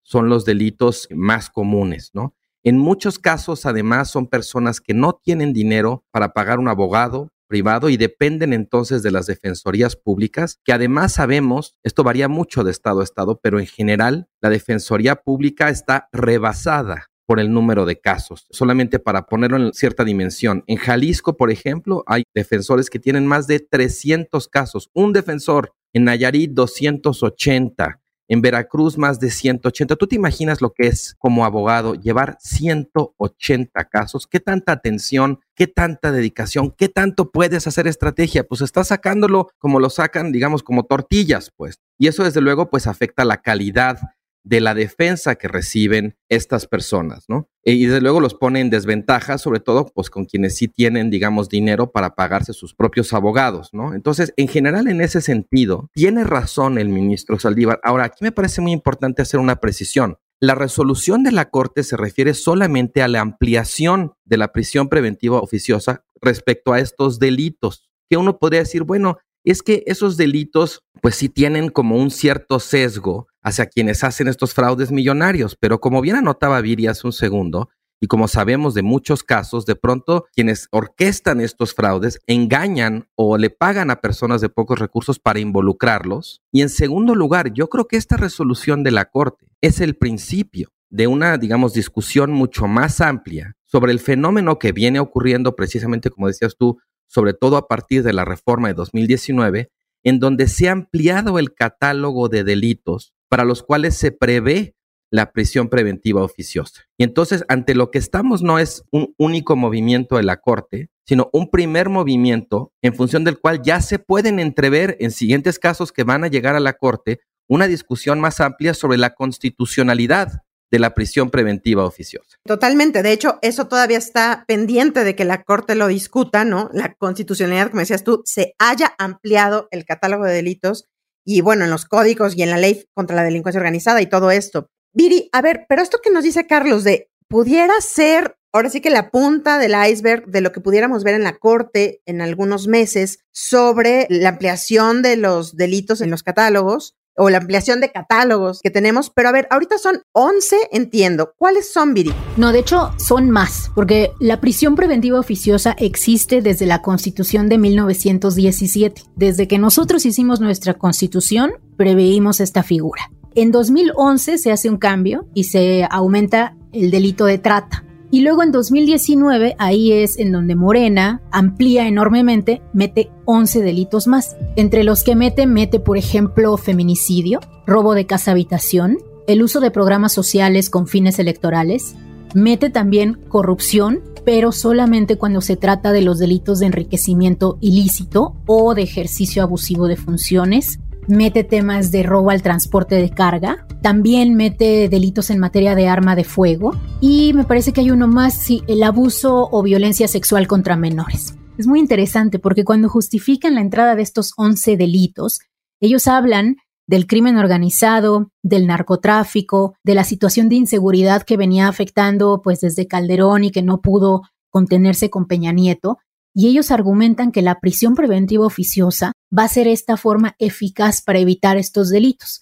son 0.03 0.29
los 0.29 0.45
delitos 0.45 1.07
más 1.11 1.49
comunes, 1.49 2.11
¿no? 2.13 2.35
En 2.61 2.77
muchos 2.77 3.17
casos, 3.17 3.65
además, 3.65 4.11
son 4.11 4.27
personas 4.27 4.79
que 4.79 4.93
no 4.93 5.13
tienen 5.13 5.53
dinero 5.53 6.05
para 6.11 6.33
pagar 6.33 6.59
un 6.59 6.69
abogado 6.69 7.29
privado 7.47 7.89
y 7.89 7.97
dependen 7.97 8.53
entonces 8.53 9.03
de 9.03 9.11
las 9.11 9.25
defensorías 9.25 9.95
públicas, 9.95 10.59
que 10.63 10.71
además 10.71 11.13
sabemos, 11.13 11.75
esto 11.83 12.03
varía 12.03 12.27
mucho 12.27 12.63
de 12.63 12.71
estado 12.71 13.01
a 13.01 13.03
estado, 13.03 13.39
pero 13.41 13.59
en 13.59 13.65
general 13.65 14.29
la 14.39 14.49
defensoría 14.49 15.15
pública 15.15 15.69
está 15.69 16.09
rebasada 16.11 17.12
por 17.25 17.39
el 17.39 17.51
número 17.51 17.85
de 17.85 17.99
casos, 17.99 18.47
solamente 18.51 18.99
para 18.99 19.25
ponerlo 19.25 19.57
en 19.57 19.73
cierta 19.73 20.03
dimensión. 20.03 20.63
En 20.67 20.77
Jalisco, 20.77 21.37
por 21.37 21.51
ejemplo, 21.51 22.03
hay 22.07 22.23
defensores 22.33 22.89
que 22.89 22.99
tienen 22.99 23.27
más 23.27 23.47
de 23.47 23.59
300 23.59 24.47
casos, 24.47 24.89
un 24.93 25.13
defensor, 25.13 25.73
en 25.93 26.05
Nayarit 26.05 26.51
280, 26.51 27.99
en 28.27 28.41
Veracruz 28.41 28.97
más 28.97 29.19
de 29.19 29.29
180. 29.29 29.95
¿Tú 29.95 30.07
te 30.07 30.15
imaginas 30.15 30.61
lo 30.61 30.73
que 30.73 30.87
es 30.87 31.15
como 31.19 31.45
abogado 31.45 31.93
llevar 31.93 32.37
180 32.39 33.85
casos? 33.85 34.27
¿Qué 34.27 34.39
tanta 34.39 34.71
atención, 34.71 35.39
qué 35.55 35.67
tanta 35.67 36.11
dedicación, 36.11 36.71
qué 36.71 36.89
tanto 36.89 37.31
puedes 37.31 37.67
hacer 37.67 37.87
estrategia? 37.87 38.43
Pues 38.43 38.61
estás 38.61 38.87
sacándolo 38.87 39.49
como 39.59 39.79
lo 39.79 39.89
sacan, 39.89 40.31
digamos, 40.31 40.63
como 40.63 40.85
tortillas, 40.85 41.51
pues. 41.55 41.75
Y 41.99 42.07
eso 42.07 42.23
desde 42.23 42.41
luego 42.41 42.69
pues 42.69 42.87
afecta 42.87 43.23
la 43.23 43.41
calidad 43.41 43.99
de 44.43 44.59
la 44.59 44.73
defensa 44.73 45.35
que 45.35 45.47
reciben 45.47 46.17
estas 46.29 46.67
personas, 46.67 47.25
¿no? 47.27 47.49
E, 47.63 47.73
y 47.73 47.85
desde 47.85 48.01
luego 48.01 48.19
los 48.19 48.33
pone 48.33 48.59
en 48.59 48.69
desventaja, 48.69 49.37
sobre 49.37 49.59
todo 49.59 49.85
pues 49.93 50.09
con 50.09 50.25
quienes 50.25 50.57
sí 50.57 50.67
tienen, 50.67 51.09
digamos, 51.09 51.49
dinero 51.49 51.91
para 51.91 52.15
pagarse 52.15 52.53
sus 52.53 52.73
propios 52.75 53.13
abogados, 53.13 53.69
¿no? 53.73 53.93
Entonces, 53.93 54.33
en 54.35 54.47
general, 54.47 54.87
en 54.87 55.01
ese 55.01 55.21
sentido, 55.21 55.89
tiene 55.93 56.23
razón 56.23 56.77
el 56.77 56.89
ministro 56.89 57.39
Saldívar. 57.39 57.79
Ahora, 57.83 58.05
aquí 58.05 58.23
me 58.23 58.31
parece 58.31 58.61
muy 58.61 58.73
importante 58.73 59.21
hacer 59.21 59.39
una 59.39 59.57
precisión. 59.57 60.17
La 60.39 60.55
resolución 60.55 61.23
de 61.23 61.31
la 61.31 61.49
Corte 61.49 61.83
se 61.83 61.95
refiere 61.95 62.33
solamente 62.33 63.01
a 63.01 63.07
la 63.07 63.21
ampliación 63.21 64.13
de 64.25 64.37
la 64.37 64.51
prisión 64.51 64.89
preventiva 64.89 65.39
oficiosa 65.39 66.03
respecto 66.19 66.73
a 66.73 66.79
estos 66.79 67.17
delitos, 67.17 67.89
que 68.09 68.17
uno 68.17 68.39
podría 68.39 68.59
decir, 68.59 68.83
bueno, 68.83 69.19
es 69.45 69.61
que 69.61 69.83
esos 69.87 70.17
delitos 70.17 70.83
pues 71.01 71.15
sí 71.15 71.29
tienen 71.29 71.69
como 71.69 71.97
un 71.97 72.11
cierto 72.11 72.59
sesgo 72.59 73.27
hacia 73.43 73.67
quienes 73.67 74.03
hacen 74.03 74.27
estos 74.27 74.53
fraudes 74.53 74.91
millonarios, 74.91 75.55
pero 75.59 75.79
como 75.79 76.01
bien 76.01 76.15
anotaba 76.15 76.61
Viri 76.61 76.87
hace 76.87 77.05
un 77.05 77.13
segundo, 77.13 77.69
y 78.03 78.07
como 78.07 78.27
sabemos 78.27 78.73
de 78.73 78.81
muchos 78.81 79.23
casos, 79.23 79.65
de 79.65 79.75
pronto 79.75 80.25
quienes 80.33 80.67
orquestan 80.71 81.39
estos 81.39 81.73
fraudes 81.73 82.19
engañan 82.27 83.07
o 83.15 83.37
le 83.37 83.49
pagan 83.49 83.91
a 83.91 84.01
personas 84.01 84.41
de 84.41 84.49
pocos 84.49 84.77
recursos 84.77 85.19
para 85.19 85.39
involucrarlos. 85.39 86.41
Y 86.51 86.63
en 86.63 86.69
segundo 86.69 87.15
lugar, 87.15 87.53
yo 87.53 87.69
creo 87.69 87.87
que 87.87 87.95
esta 87.95 88.17
resolución 88.17 88.83
de 88.83 88.91
la 88.91 89.05
Corte 89.05 89.47
es 89.61 89.79
el 89.79 89.95
principio 89.95 90.73
de 90.89 91.07
una, 91.07 91.37
digamos, 91.37 91.73
discusión 91.73 92.33
mucho 92.33 92.67
más 92.67 92.99
amplia 92.99 93.55
sobre 93.63 93.93
el 93.93 94.01
fenómeno 94.01 94.59
que 94.59 94.73
viene 94.73 94.99
ocurriendo 94.99 95.55
precisamente, 95.55 96.09
como 96.09 96.27
decías 96.27 96.57
tú, 96.57 96.79
sobre 97.07 97.33
todo 97.33 97.55
a 97.55 97.69
partir 97.69 98.03
de 98.03 98.11
la 98.11 98.25
reforma 98.25 98.67
de 98.67 98.73
2019, 98.73 99.71
en 100.03 100.19
donde 100.19 100.49
se 100.49 100.67
ha 100.67 100.73
ampliado 100.73 101.39
el 101.39 101.53
catálogo 101.53 102.27
de 102.27 102.43
delitos 102.43 103.13
para 103.33 103.45
los 103.45 103.63
cuales 103.63 103.97
se 103.97 104.11
prevé 104.11 104.75
la 105.11 105.31
prisión 105.31 105.67
preventiva 105.67 106.23
oficiosa. 106.23 106.83
Y 106.99 107.03
entonces, 107.03 107.43
ante 107.47 107.73
lo 107.73 107.89
que 107.89 107.97
estamos 107.97 108.43
no 108.43 108.59
es 108.59 108.83
un 108.91 109.15
único 109.17 109.55
movimiento 109.55 110.17
de 110.17 110.23
la 110.23 110.37
Corte, 110.37 110.91
sino 111.07 111.31
un 111.33 111.49
primer 111.49 111.89
movimiento 111.89 112.71
en 112.83 112.93
función 112.93 113.23
del 113.23 113.39
cual 113.39 113.63
ya 113.63 113.81
se 113.81 113.97
pueden 113.97 114.39
entrever 114.39 114.97
en 114.99 115.09
siguientes 115.09 115.57
casos 115.57 115.91
que 115.91 116.03
van 116.03 116.23
a 116.23 116.27
llegar 116.27 116.55
a 116.55 116.59
la 116.59 116.73
Corte 116.73 117.21
una 117.49 117.65
discusión 117.65 118.21
más 118.21 118.39
amplia 118.39 118.75
sobre 118.75 118.99
la 118.99 119.15
constitucionalidad 119.15 120.43
de 120.69 120.77
la 120.77 120.93
prisión 120.93 121.31
preventiva 121.31 121.85
oficiosa. 121.85 122.37
Totalmente. 122.45 123.01
De 123.01 123.13
hecho, 123.13 123.39
eso 123.41 123.67
todavía 123.67 123.97
está 123.97 124.45
pendiente 124.47 125.03
de 125.03 125.15
que 125.15 125.25
la 125.25 125.41
Corte 125.41 125.73
lo 125.73 125.87
discuta, 125.87 126.45
¿no? 126.45 126.69
La 126.71 126.93
constitucionalidad, 126.93 127.69
como 127.71 127.79
decías 127.79 128.03
tú, 128.03 128.21
se 128.25 128.53
haya 128.59 128.93
ampliado 128.99 129.69
el 129.71 129.85
catálogo 129.85 130.25
de 130.25 130.33
delitos 130.33 130.85
y 131.25 131.41
bueno, 131.41 131.65
en 131.65 131.71
los 131.71 131.85
códigos 131.85 132.35
y 132.37 132.43
en 132.43 132.49
la 132.49 132.57
ley 132.57 132.85
contra 132.93 133.15
la 133.15 133.23
delincuencia 133.23 133.59
organizada 133.59 134.01
y 134.01 134.07
todo 134.07 134.31
esto. 134.31 134.67
Viri, 134.93 135.29
a 135.31 135.41
ver, 135.41 135.65
pero 135.67 135.81
esto 135.81 135.99
que 136.03 136.11
nos 136.11 136.23
dice 136.23 136.45
Carlos 136.45 136.83
de 136.83 137.09
pudiera 137.27 137.73
ser 137.81 138.37
ahora 138.53 138.69
sí 138.69 138.81
que 138.81 138.91
la 138.91 139.09
punta 139.09 139.57
del 139.57 139.73
iceberg 139.89 140.27
de 140.27 140.41
lo 140.41 140.51
que 140.51 140.61
pudiéramos 140.61 141.03
ver 141.03 141.15
en 141.15 141.23
la 141.23 141.37
corte 141.37 142.01
en 142.05 142.21
algunos 142.21 142.67
meses 142.67 143.19
sobre 143.31 144.05
la 144.09 144.29
ampliación 144.29 145.01
de 145.01 145.17
los 145.17 145.55
delitos 145.55 146.01
en 146.01 146.11
los 146.11 146.21
catálogos 146.21 146.95
o 147.15 147.29
la 147.29 147.37
ampliación 147.37 147.81
de 147.81 147.91
catálogos 147.91 148.59
que 148.61 148.71
tenemos, 148.71 149.09
pero 149.09 149.29
a 149.29 149.31
ver, 149.31 149.47
ahorita 149.49 149.77
son 149.77 150.01
11, 150.13 150.69
entiendo. 150.71 151.33
¿Cuáles 151.37 151.71
son, 151.71 151.93
Viri? 151.93 152.13
No, 152.37 152.51
de 152.51 152.59
hecho 152.59 152.91
son 152.97 153.29
más, 153.29 153.71
porque 153.75 154.11
la 154.19 154.41
prisión 154.41 154.75
preventiva 154.75 155.19
oficiosa 155.19 155.75
existe 155.77 156.41
desde 156.41 156.65
la 156.65 156.81
Constitución 156.81 157.49
de 157.49 157.57
1917. 157.57 159.03
Desde 159.15 159.47
que 159.47 159.59
nosotros 159.59 160.05
hicimos 160.05 160.39
nuestra 160.39 160.73
Constitución, 160.75 161.53
preveímos 161.77 162.39
esta 162.39 162.63
figura. 162.63 163.11
En 163.35 163.51
2011 163.51 164.37
se 164.37 164.51
hace 164.51 164.69
un 164.69 164.77
cambio 164.77 165.27
y 165.33 165.45
se 165.45 165.87
aumenta 165.89 166.55
el 166.71 166.91
delito 166.91 167.25
de 167.25 167.39
trata 167.39 167.83
Y 168.13 168.21
luego 168.21 168.43
en 168.43 168.51
2019, 168.51 169.55
ahí 169.57 169.91
es 169.91 170.19
en 170.19 170.31
donde 170.31 170.53
Morena 170.53 171.23
amplía 171.31 171.87
enormemente, 171.87 172.61
mete 172.71 173.09
11 173.25 173.63
delitos 173.63 174.05
más. 174.05 174.35
Entre 174.55 174.83
los 174.83 175.03
que 175.03 175.15
mete, 175.15 175.47
mete, 175.47 175.79
por 175.79 175.97
ejemplo, 175.97 176.55
feminicidio, 176.57 177.39
robo 177.65 177.95
de 177.95 178.05
casa 178.05 178.29
habitación, 178.29 178.99
el 179.25 179.41
uso 179.41 179.61
de 179.61 179.71
programas 179.71 180.13
sociales 180.13 180.69
con 180.69 180.85
fines 180.85 181.17
electorales, 181.17 181.95
mete 182.35 182.69
también 182.69 183.15
corrupción, 183.29 184.01
pero 184.23 184.51
solamente 184.51 185.17
cuando 185.17 185.41
se 185.41 185.57
trata 185.57 185.91
de 185.91 186.03
los 186.03 186.19
delitos 186.19 186.59
de 186.59 186.67
enriquecimiento 186.67 187.57
ilícito 187.61 188.35
o 188.45 188.75
de 188.75 188.83
ejercicio 188.83 189.41
abusivo 189.41 189.87
de 189.87 189.97
funciones, 189.97 190.77
mete 191.07 191.43
temas 191.43 191.91
de 191.91 192.03
robo 192.03 192.29
al 192.29 192.41
transporte 192.41 192.95
de 192.95 193.09
carga, 193.09 193.65
también 193.81 194.35
mete 194.35 194.89
delitos 194.89 195.29
en 195.29 195.39
materia 195.39 195.75
de 195.75 195.87
arma 195.87 196.15
de 196.15 196.23
fuego 196.23 196.71
y 197.01 197.33
me 197.33 197.43
parece 197.43 197.73
que 197.73 197.81
hay 197.81 197.91
uno 197.91 198.07
más, 198.07 198.33
sí, 198.33 198.63
el 198.67 198.83
abuso 198.83 199.49
o 199.51 199.63
violencia 199.63 200.07
sexual 200.07 200.47
contra 200.47 200.75
menores. 200.75 201.35
Es 201.57 201.67
muy 201.67 201.79
interesante 201.79 202.39
porque 202.39 202.63
cuando 202.63 202.89
justifican 202.89 203.55
la 203.55 203.61
entrada 203.61 203.95
de 203.95 204.01
estos 204.01 204.33
11 204.37 204.77
delitos, 204.77 205.39
ellos 205.79 206.07
hablan 206.07 206.57
del 206.87 207.07
crimen 207.07 207.37
organizado, 207.37 208.31
del 208.41 208.67
narcotráfico, 208.67 209.75
de 209.83 209.95
la 209.95 210.03
situación 210.03 210.49
de 210.49 210.55
inseguridad 210.55 211.23
que 211.23 211.37
venía 211.37 211.67
afectando 211.67 212.41
pues 212.43 212.59
desde 212.59 212.87
Calderón 212.87 213.43
y 213.43 213.51
que 213.51 213.61
no 213.61 213.81
pudo 213.81 214.23
contenerse 214.49 215.09
con 215.09 215.25
Peña 215.25 215.51
Nieto, 215.51 215.97
y 216.33 216.47
ellos 216.47 216.71
argumentan 216.71 217.31
que 217.31 217.41
la 217.41 217.59
prisión 217.59 217.95
preventiva 217.95 218.45
oficiosa 218.45 219.11
va 219.37 219.43
a 219.43 219.49
ser 219.49 219.67
esta 219.67 219.97
forma 219.97 220.35
eficaz 220.39 221.01
para 221.01 221.19
evitar 221.19 221.57
estos 221.57 221.89
delitos. 221.89 222.41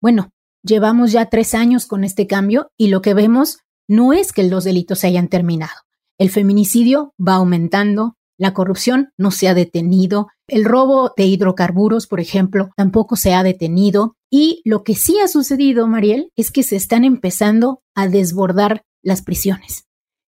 Bueno, 0.00 0.30
llevamos 0.62 1.12
ya 1.12 1.26
tres 1.26 1.54
años 1.54 1.86
con 1.86 2.04
este 2.04 2.26
cambio 2.26 2.70
y 2.76 2.88
lo 2.88 3.02
que 3.02 3.14
vemos 3.14 3.58
no 3.88 4.12
es 4.12 4.32
que 4.32 4.42
los 4.42 4.64
delitos 4.64 5.00
se 5.00 5.08
hayan 5.08 5.28
terminado. 5.28 5.72
El 6.18 6.30
feminicidio 6.30 7.14
va 7.18 7.34
aumentando, 7.34 8.16
la 8.38 8.54
corrupción 8.54 9.12
no 9.16 9.30
se 9.30 9.48
ha 9.48 9.54
detenido, 9.54 10.28
el 10.46 10.64
robo 10.64 11.12
de 11.16 11.24
hidrocarburos, 11.24 12.06
por 12.06 12.20
ejemplo, 12.20 12.70
tampoco 12.76 13.16
se 13.16 13.34
ha 13.34 13.42
detenido. 13.42 14.16
Y 14.30 14.62
lo 14.64 14.82
que 14.84 14.94
sí 14.94 15.18
ha 15.18 15.28
sucedido, 15.28 15.86
Mariel, 15.86 16.30
es 16.36 16.50
que 16.50 16.62
se 16.62 16.76
están 16.76 17.04
empezando 17.04 17.82
a 17.94 18.06
desbordar 18.08 18.82
las 19.02 19.22
prisiones. 19.22 19.86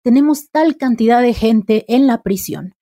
Tenemos 0.03 0.51
tal 0.51 0.77
cantidad 0.77 1.23
de 1.23 1.33
gente 1.33 1.85
en 1.89 2.07
la 2.07 2.23
prisión 2.23 2.75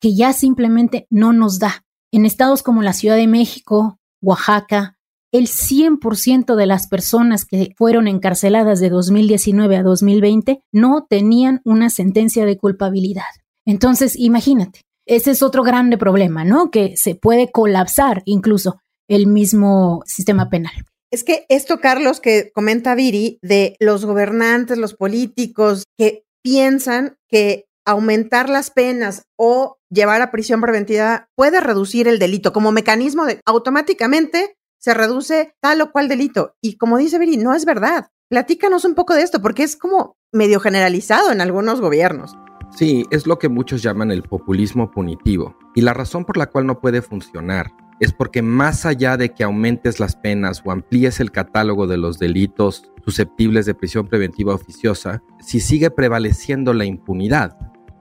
que 0.00 0.14
ya 0.14 0.32
simplemente 0.32 1.06
no 1.10 1.32
nos 1.32 1.58
da. 1.58 1.84
En 2.12 2.26
estados 2.26 2.62
como 2.62 2.82
la 2.82 2.92
Ciudad 2.92 3.16
de 3.16 3.26
México, 3.26 3.98
Oaxaca, 4.22 4.96
el 5.32 5.46
100% 5.46 6.56
de 6.56 6.66
las 6.66 6.88
personas 6.88 7.44
que 7.44 7.72
fueron 7.76 8.08
encarceladas 8.08 8.80
de 8.80 8.88
2019 8.90 9.76
a 9.76 9.82
2020 9.82 10.60
no 10.72 11.06
tenían 11.08 11.60
una 11.64 11.88
sentencia 11.88 12.44
de 12.44 12.58
culpabilidad. 12.58 13.22
Entonces, 13.64 14.16
imagínate, 14.16 14.80
ese 15.06 15.30
es 15.30 15.42
otro 15.42 15.62
grande 15.62 15.98
problema, 15.98 16.44
¿no? 16.44 16.70
Que 16.70 16.96
se 16.96 17.14
puede 17.14 17.50
colapsar 17.50 18.22
incluso 18.24 18.80
el 19.08 19.26
mismo 19.26 20.02
sistema 20.04 20.48
penal. 20.50 20.72
Es 21.12 21.24
que 21.24 21.44
esto, 21.48 21.80
Carlos, 21.80 22.20
que 22.20 22.50
comenta 22.52 22.94
Viri, 22.94 23.38
de 23.42 23.76
los 23.80 24.04
gobernantes, 24.04 24.78
los 24.78 24.94
políticos, 24.94 25.84
que 25.98 26.24
piensan 26.42 27.16
que 27.28 27.66
aumentar 27.84 28.48
las 28.48 28.70
penas 28.70 29.24
o 29.36 29.78
llevar 29.90 30.22
a 30.22 30.30
prisión 30.30 30.60
preventiva 30.60 31.28
puede 31.34 31.60
reducir 31.60 32.08
el 32.08 32.18
delito 32.18 32.52
como 32.52 32.72
mecanismo 32.72 33.26
de 33.26 33.40
automáticamente 33.44 34.56
se 34.78 34.94
reduce 34.94 35.54
tal 35.60 35.80
o 35.82 35.92
cual 35.92 36.08
delito. 36.08 36.54
Y 36.60 36.76
como 36.76 36.96
dice 36.96 37.18
Viri, 37.18 37.36
no 37.36 37.54
es 37.54 37.64
verdad. 37.64 38.08
Platícanos 38.28 38.84
un 38.84 38.94
poco 38.94 39.14
de 39.14 39.22
esto, 39.22 39.42
porque 39.42 39.62
es 39.62 39.76
como 39.76 40.16
medio 40.32 40.60
generalizado 40.60 41.32
en 41.32 41.40
algunos 41.40 41.80
gobiernos. 41.80 42.36
Sí, 42.74 43.04
es 43.10 43.26
lo 43.26 43.38
que 43.38 43.48
muchos 43.48 43.82
llaman 43.82 44.10
el 44.10 44.22
populismo 44.22 44.90
punitivo. 44.90 45.56
Y 45.74 45.82
la 45.82 45.92
razón 45.92 46.24
por 46.24 46.36
la 46.36 46.46
cual 46.46 46.66
no 46.66 46.80
puede 46.80 47.02
funcionar 47.02 47.72
es 48.00 48.12
porque 48.12 48.40
más 48.42 48.86
allá 48.86 49.16
de 49.16 49.28
que 49.34 49.44
aumentes 49.44 50.00
las 50.00 50.16
penas 50.16 50.62
o 50.64 50.72
amplíes 50.72 51.20
el 51.20 51.30
catálogo 51.30 51.86
de 51.86 51.98
los 51.98 52.18
delitos 52.18 52.90
susceptibles 53.04 53.66
de 53.66 53.74
prisión 53.74 54.08
preventiva 54.08 54.54
oficiosa, 54.54 55.22
si 55.38 55.60
sigue 55.60 55.90
prevaleciendo 55.90 56.72
la 56.72 56.86
impunidad, 56.86 57.56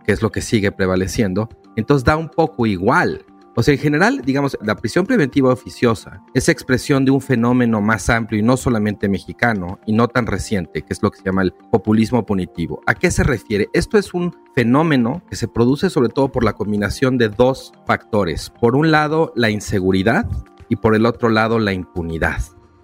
que 0.05 0.13
es 0.13 0.21
lo 0.21 0.31
que 0.31 0.41
sigue 0.41 0.71
prevaleciendo, 0.71 1.49
entonces 1.75 2.05
da 2.05 2.15
un 2.15 2.29
poco 2.29 2.65
igual. 2.65 3.25
O 3.59 3.61
sea, 3.61 3.73
en 3.73 3.79
general, 3.81 4.21
digamos, 4.23 4.57
la 4.61 4.77
prisión 4.77 5.05
preventiva 5.05 5.51
oficiosa 5.51 6.23
es 6.33 6.47
expresión 6.47 7.03
de 7.03 7.11
un 7.11 7.19
fenómeno 7.19 7.81
más 7.81 8.09
amplio 8.09 8.39
y 8.39 8.41
no 8.41 8.55
solamente 8.55 9.09
mexicano 9.09 9.81
y 9.85 9.91
no 9.91 10.07
tan 10.07 10.27
reciente, 10.27 10.81
que 10.81 10.93
es 10.93 11.03
lo 11.03 11.11
que 11.11 11.17
se 11.17 11.25
llama 11.25 11.41
el 11.41 11.51
populismo 11.69 12.25
punitivo. 12.25 12.79
¿A 12.87 12.95
qué 12.95 13.11
se 13.11 13.25
refiere? 13.25 13.67
Esto 13.73 13.97
es 13.97 14.13
un 14.13 14.33
fenómeno 14.55 15.25
que 15.29 15.35
se 15.35 15.49
produce 15.49 15.89
sobre 15.89 16.07
todo 16.07 16.31
por 16.31 16.45
la 16.45 16.53
combinación 16.53 17.17
de 17.17 17.27
dos 17.27 17.73
factores. 17.85 18.49
Por 18.49 18.77
un 18.77 18.91
lado, 18.91 19.33
la 19.35 19.49
inseguridad 19.49 20.25
y 20.69 20.77
por 20.77 20.95
el 20.95 21.05
otro 21.05 21.27
lado, 21.27 21.59
la 21.59 21.73
impunidad. 21.73 22.41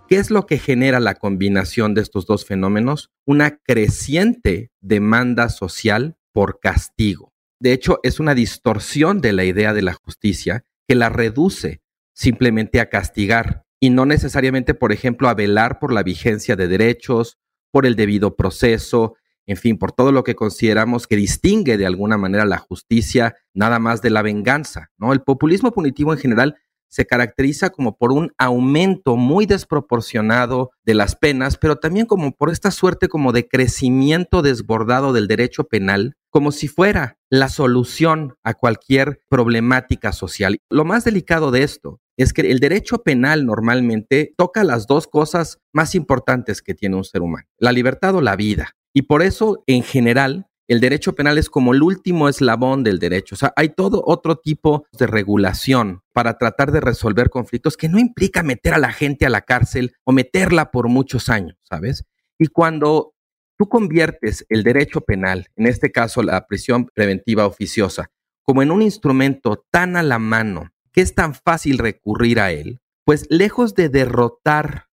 ¿Qué 0.09 0.17
es 0.17 0.29
lo 0.29 0.45
que 0.45 0.57
genera 0.57 0.99
la 0.99 1.15
combinación 1.15 1.93
de 1.93 2.01
estos 2.01 2.25
dos 2.25 2.45
fenómenos? 2.45 3.11
Una 3.25 3.59
creciente 3.59 4.71
demanda 4.81 5.47
social 5.47 6.17
por 6.33 6.59
castigo. 6.59 7.34
De 7.59 7.73
hecho, 7.73 7.99
es 8.03 8.19
una 8.19 8.35
distorsión 8.35 9.21
de 9.21 9.33
la 9.33 9.45
idea 9.45 9.73
de 9.73 9.81
la 9.81 9.93
justicia 9.93 10.65
que 10.87 10.95
la 10.95 11.09
reduce 11.09 11.81
simplemente 12.13 12.79
a 12.79 12.89
castigar 12.89 13.65
y 13.79 13.89
no 13.89 14.05
necesariamente, 14.05 14.73
por 14.73 14.91
ejemplo, 14.91 15.29
a 15.29 15.33
velar 15.33 15.79
por 15.79 15.93
la 15.93 16.03
vigencia 16.03 16.55
de 16.55 16.67
derechos, 16.67 17.37
por 17.71 17.85
el 17.85 17.95
debido 17.95 18.35
proceso, 18.35 19.15
en 19.45 19.57
fin, 19.57 19.77
por 19.77 19.91
todo 19.91 20.11
lo 20.11 20.23
que 20.23 20.35
consideramos 20.35 21.07
que 21.07 21.15
distingue 21.15 21.77
de 21.77 21.85
alguna 21.85 22.17
manera 22.17 22.45
la 22.45 22.57
justicia 22.57 23.35
nada 23.53 23.79
más 23.79 24.01
de 24.01 24.09
la 24.09 24.21
venganza, 24.21 24.91
¿no? 24.97 25.13
El 25.13 25.21
populismo 25.21 25.71
punitivo 25.71 26.13
en 26.13 26.19
general 26.19 26.55
se 26.87 27.05
caracteriza 27.05 27.71
como 27.71 27.97
por 27.97 28.11
un 28.11 28.31
aumento 28.37 29.17
muy 29.17 29.45
desproporcionado 29.45 30.71
de 30.83 30.93
las 30.93 31.15
penas, 31.15 31.57
pero 31.57 31.75
también 31.75 32.05
como 32.05 32.31
por 32.31 32.49
esta 32.49 32.71
suerte 32.71 33.09
como 33.09 33.33
de 33.33 33.47
crecimiento 33.47 34.41
desbordado 34.41 35.11
del 35.11 35.27
derecho 35.27 35.65
penal, 35.65 36.15
como 36.35 36.51
si 36.51 36.67
fuera 36.67 37.17
la 37.29 37.47
solución 37.47 38.35
a 38.43 38.55
cualquier 38.55 39.21
problemática 39.29 40.11
social. 40.11 40.57
Lo 40.69 40.83
más 40.83 41.05
delicado 41.05 41.49
de 41.49 41.63
esto 41.63 42.01
es 42.17 42.33
que 42.33 42.41
el 42.41 42.59
derecho 42.59 43.03
penal 43.03 43.45
normalmente 43.45 44.33
toca 44.35 44.65
las 44.65 44.85
dos 44.85 45.07
cosas 45.07 45.59
más 45.71 45.95
importantes 45.95 46.61
que 46.61 46.73
tiene 46.73 46.97
un 46.97 47.05
ser 47.05 47.21
humano, 47.21 47.47
la 47.57 47.71
libertad 47.71 48.15
o 48.15 48.21
la 48.21 48.35
vida. 48.35 48.71
Y 48.93 49.03
por 49.03 49.21
eso, 49.21 49.63
en 49.65 49.81
general, 49.81 50.47
el 50.67 50.81
derecho 50.81 51.15
penal 51.15 51.37
es 51.37 51.49
como 51.49 51.73
el 51.73 51.81
último 51.81 52.27
eslabón 52.27 52.83
del 52.83 52.99
derecho. 52.99 53.35
O 53.35 53.37
sea, 53.37 53.53
hay 53.55 53.69
todo 53.69 54.03
otro 54.05 54.35
tipo 54.35 54.87
de 54.91 55.07
regulación 55.07 56.01
para 56.11 56.37
tratar 56.37 56.73
de 56.73 56.81
resolver 56.81 57.29
conflictos 57.29 57.77
que 57.77 57.87
no 57.87 57.97
implica 57.97 58.43
meter 58.43 58.73
a 58.73 58.79
la 58.79 58.91
gente 58.91 59.25
a 59.25 59.29
la 59.29 59.43
cárcel 59.43 59.93
o 60.03 60.11
meterla 60.11 60.69
por 60.69 60.89
muchos 60.89 61.29
años, 61.29 61.55
¿sabes? 61.63 62.03
Y 62.37 62.47
cuando 62.47 63.14
tú 63.57 63.67
conviertes 63.67 64.45
el 64.49 64.63
derecho 64.63 65.01
penal, 65.01 65.47
en 65.55 65.67
este 65.67 65.91
caso 65.91 66.23
la 66.23 66.45
prisión 66.47 66.85
preventiva 66.93 67.45
oficiosa, 67.45 68.11
como 68.43 68.61
en 68.61 68.71
un 68.71 68.81
instrumento 68.81 69.65
tan 69.71 69.95
a 69.95 70.03
la 70.03 70.19
mano 70.19 70.71
que 70.91 71.01
es 71.01 71.13
tan 71.13 71.33
fácil 71.33 71.77
recurrir 71.77 72.39
a 72.39 72.51
él, 72.51 72.79
pues 73.05 73.25
lejos 73.29 73.75
de 73.75 73.89
derrotar 73.89 74.87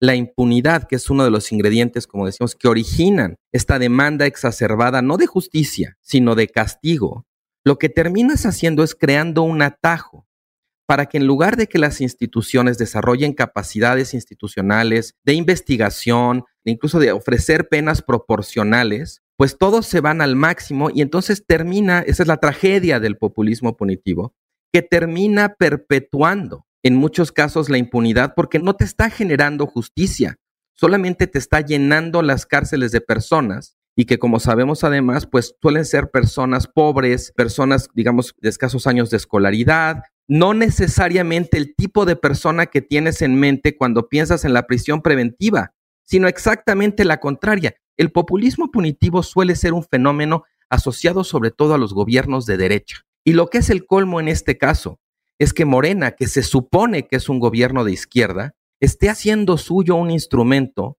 la 0.00 0.14
impunidad, 0.14 0.86
que 0.88 0.96
es 0.96 1.08
uno 1.08 1.24
de 1.24 1.30
los 1.30 1.52
ingredientes, 1.52 2.06
como 2.06 2.26
decimos, 2.26 2.54
que 2.54 2.68
originan 2.68 3.36
esta 3.52 3.78
demanda 3.78 4.26
exacerbada, 4.26 5.00
no 5.00 5.16
de 5.16 5.26
justicia, 5.26 5.96
sino 6.02 6.34
de 6.34 6.48
castigo, 6.48 7.24
lo 7.64 7.78
que 7.78 7.88
terminas 7.88 8.44
haciendo 8.44 8.82
es 8.82 8.94
creando 8.94 9.42
un 9.42 9.62
atajo 9.62 10.23
para 10.86 11.06
que 11.06 11.18
en 11.18 11.26
lugar 11.26 11.56
de 11.56 11.66
que 11.66 11.78
las 11.78 12.00
instituciones 12.00 12.78
desarrollen 12.78 13.32
capacidades 13.32 14.14
institucionales 14.14 15.14
de 15.24 15.34
investigación, 15.34 16.44
incluso 16.64 16.98
de 16.98 17.12
ofrecer 17.12 17.68
penas 17.68 18.02
proporcionales, 18.02 19.22
pues 19.36 19.58
todos 19.58 19.86
se 19.86 20.00
van 20.00 20.20
al 20.20 20.36
máximo 20.36 20.90
y 20.92 21.02
entonces 21.02 21.44
termina, 21.46 22.00
esa 22.00 22.22
es 22.22 22.28
la 22.28 22.36
tragedia 22.36 23.00
del 23.00 23.16
populismo 23.16 23.76
punitivo, 23.76 24.34
que 24.72 24.82
termina 24.82 25.54
perpetuando 25.54 26.66
en 26.82 26.96
muchos 26.96 27.32
casos 27.32 27.70
la 27.70 27.78
impunidad 27.78 28.34
porque 28.34 28.58
no 28.58 28.74
te 28.74 28.84
está 28.84 29.10
generando 29.10 29.66
justicia, 29.66 30.36
solamente 30.74 31.26
te 31.26 31.38
está 31.38 31.60
llenando 31.60 32.22
las 32.22 32.46
cárceles 32.46 32.92
de 32.92 33.00
personas 33.00 33.76
y 33.96 34.06
que 34.06 34.18
como 34.18 34.40
sabemos 34.40 34.84
además, 34.84 35.26
pues 35.26 35.54
suelen 35.60 35.84
ser 35.84 36.10
personas 36.10 36.66
pobres, 36.66 37.32
personas, 37.36 37.88
digamos, 37.94 38.34
de 38.40 38.48
escasos 38.48 38.86
años 38.86 39.10
de 39.10 39.16
escolaridad, 39.16 40.02
no 40.26 40.54
necesariamente 40.54 41.56
el 41.58 41.74
tipo 41.76 42.04
de 42.04 42.16
persona 42.16 42.66
que 42.66 42.82
tienes 42.82 43.22
en 43.22 43.36
mente 43.36 43.76
cuando 43.76 44.08
piensas 44.08 44.44
en 44.44 44.52
la 44.52 44.66
prisión 44.66 45.02
preventiva, 45.02 45.74
sino 46.04 46.28
exactamente 46.28 47.04
la 47.04 47.20
contraria. 47.20 47.76
El 47.96 48.10
populismo 48.10 48.70
punitivo 48.70 49.22
suele 49.22 49.54
ser 49.54 49.72
un 49.72 49.84
fenómeno 49.84 50.44
asociado 50.68 51.24
sobre 51.24 51.50
todo 51.50 51.74
a 51.74 51.78
los 51.78 51.94
gobiernos 51.94 52.46
de 52.46 52.56
derecha. 52.56 53.02
Y 53.24 53.32
lo 53.32 53.48
que 53.48 53.58
es 53.58 53.70
el 53.70 53.86
colmo 53.86 54.18
en 54.18 54.28
este 54.28 54.58
caso 54.58 54.98
es 55.38 55.52
que 55.52 55.64
Morena, 55.64 56.12
que 56.12 56.26
se 56.26 56.42
supone 56.42 57.06
que 57.06 57.16
es 57.16 57.28
un 57.28 57.38
gobierno 57.38 57.84
de 57.84 57.92
izquierda, 57.92 58.54
esté 58.80 59.08
haciendo 59.08 59.56
suyo 59.56 59.94
un 59.94 60.10
instrumento 60.10 60.98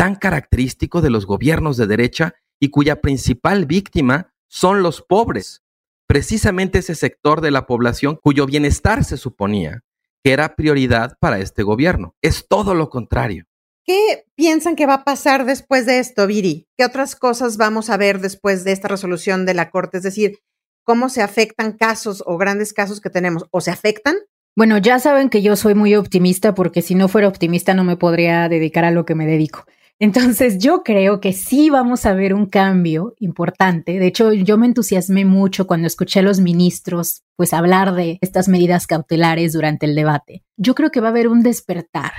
tan 0.00 0.14
característico 0.14 1.02
de 1.02 1.10
los 1.10 1.26
gobiernos 1.26 1.76
de 1.76 1.86
derecha 1.86 2.32
y 2.58 2.70
cuya 2.70 3.02
principal 3.02 3.66
víctima 3.66 4.32
son 4.48 4.82
los 4.82 5.02
pobres, 5.02 5.62
precisamente 6.06 6.78
ese 6.78 6.94
sector 6.94 7.42
de 7.42 7.50
la 7.50 7.66
población 7.66 8.18
cuyo 8.22 8.46
bienestar 8.46 9.04
se 9.04 9.18
suponía 9.18 9.82
que 10.24 10.32
era 10.32 10.56
prioridad 10.56 11.18
para 11.20 11.38
este 11.38 11.64
gobierno. 11.64 12.14
Es 12.22 12.46
todo 12.48 12.74
lo 12.74 12.88
contrario. 12.88 13.44
¿Qué 13.84 14.24
piensan 14.36 14.74
que 14.74 14.86
va 14.86 14.94
a 14.94 15.04
pasar 15.04 15.44
después 15.44 15.84
de 15.84 15.98
esto, 15.98 16.26
Viri? 16.26 16.66
¿Qué 16.78 16.86
otras 16.86 17.14
cosas 17.14 17.58
vamos 17.58 17.90
a 17.90 17.98
ver 17.98 18.20
después 18.20 18.64
de 18.64 18.72
esta 18.72 18.88
resolución 18.88 19.44
de 19.44 19.52
la 19.52 19.70
Corte? 19.70 19.98
Es 19.98 20.02
decir, 20.02 20.38
¿cómo 20.82 21.10
se 21.10 21.20
afectan 21.20 21.72
casos 21.72 22.24
o 22.24 22.38
grandes 22.38 22.72
casos 22.72 23.02
que 23.02 23.10
tenemos? 23.10 23.48
¿O 23.50 23.60
se 23.60 23.70
afectan? 23.70 24.16
Bueno, 24.56 24.78
ya 24.78 24.98
saben 24.98 25.28
que 25.28 25.42
yo 25.42 25.56
soy 25.56 25.74
muy 25.74 25.94
optimista 25.94 26.54
porque 26.54 26.80
si 26.80 26.94
no 26.94 27.08
fuera 27.08 27.28
optimista 27.28 27.74
no 27.74 27.84
me 27.84 27.98
podría 27.98 28.48
dedicar 28.48 28.86
a 28.86 28.90
lo 28.92 29.04
que 29.04 29.14
me 29.14 29.26
dedico. 29.26 29.66
Entonces 30.02 30.58
yo 30.58 30.82
creo 30.82 31.20
que 31.20 31.34
sí 31.34 31.68
vamos 31.68 32.06
a 32.06 32.14
ver 32.14 32.32
un 32.32 32.46
cambio 32.46 33.14
importante. 33.18 33.98
De 33.98 34.06
hecho, 34.06 34.32
yo 34.32 34.56
me 34.56 34.64
entusiasmé 34.64 35.26
mucho 35.26 35.66
cuando 35.66 35.86
escuché 35.86 36.20
a 36.20 36.22
los 36.22 36.40
ministros 36.40 37.22
pues 37.36 37.52
hablar 37.52 37.94
de 37.94 38.18
estas 38.22 38.48
medidas 38.48 38.86
cautelares 38.86 39.52
durante 39.52 39.84
el 39.84 39.94
debate. 39.94 40.42
Yo 40.56 40.74
creo 40.74 40.90
que 40.90 41.00
va 41.00 41.08
a 41.08 41.10
haber 41.10 41.28
un 41.28 41.42
despertar 41.42 42.12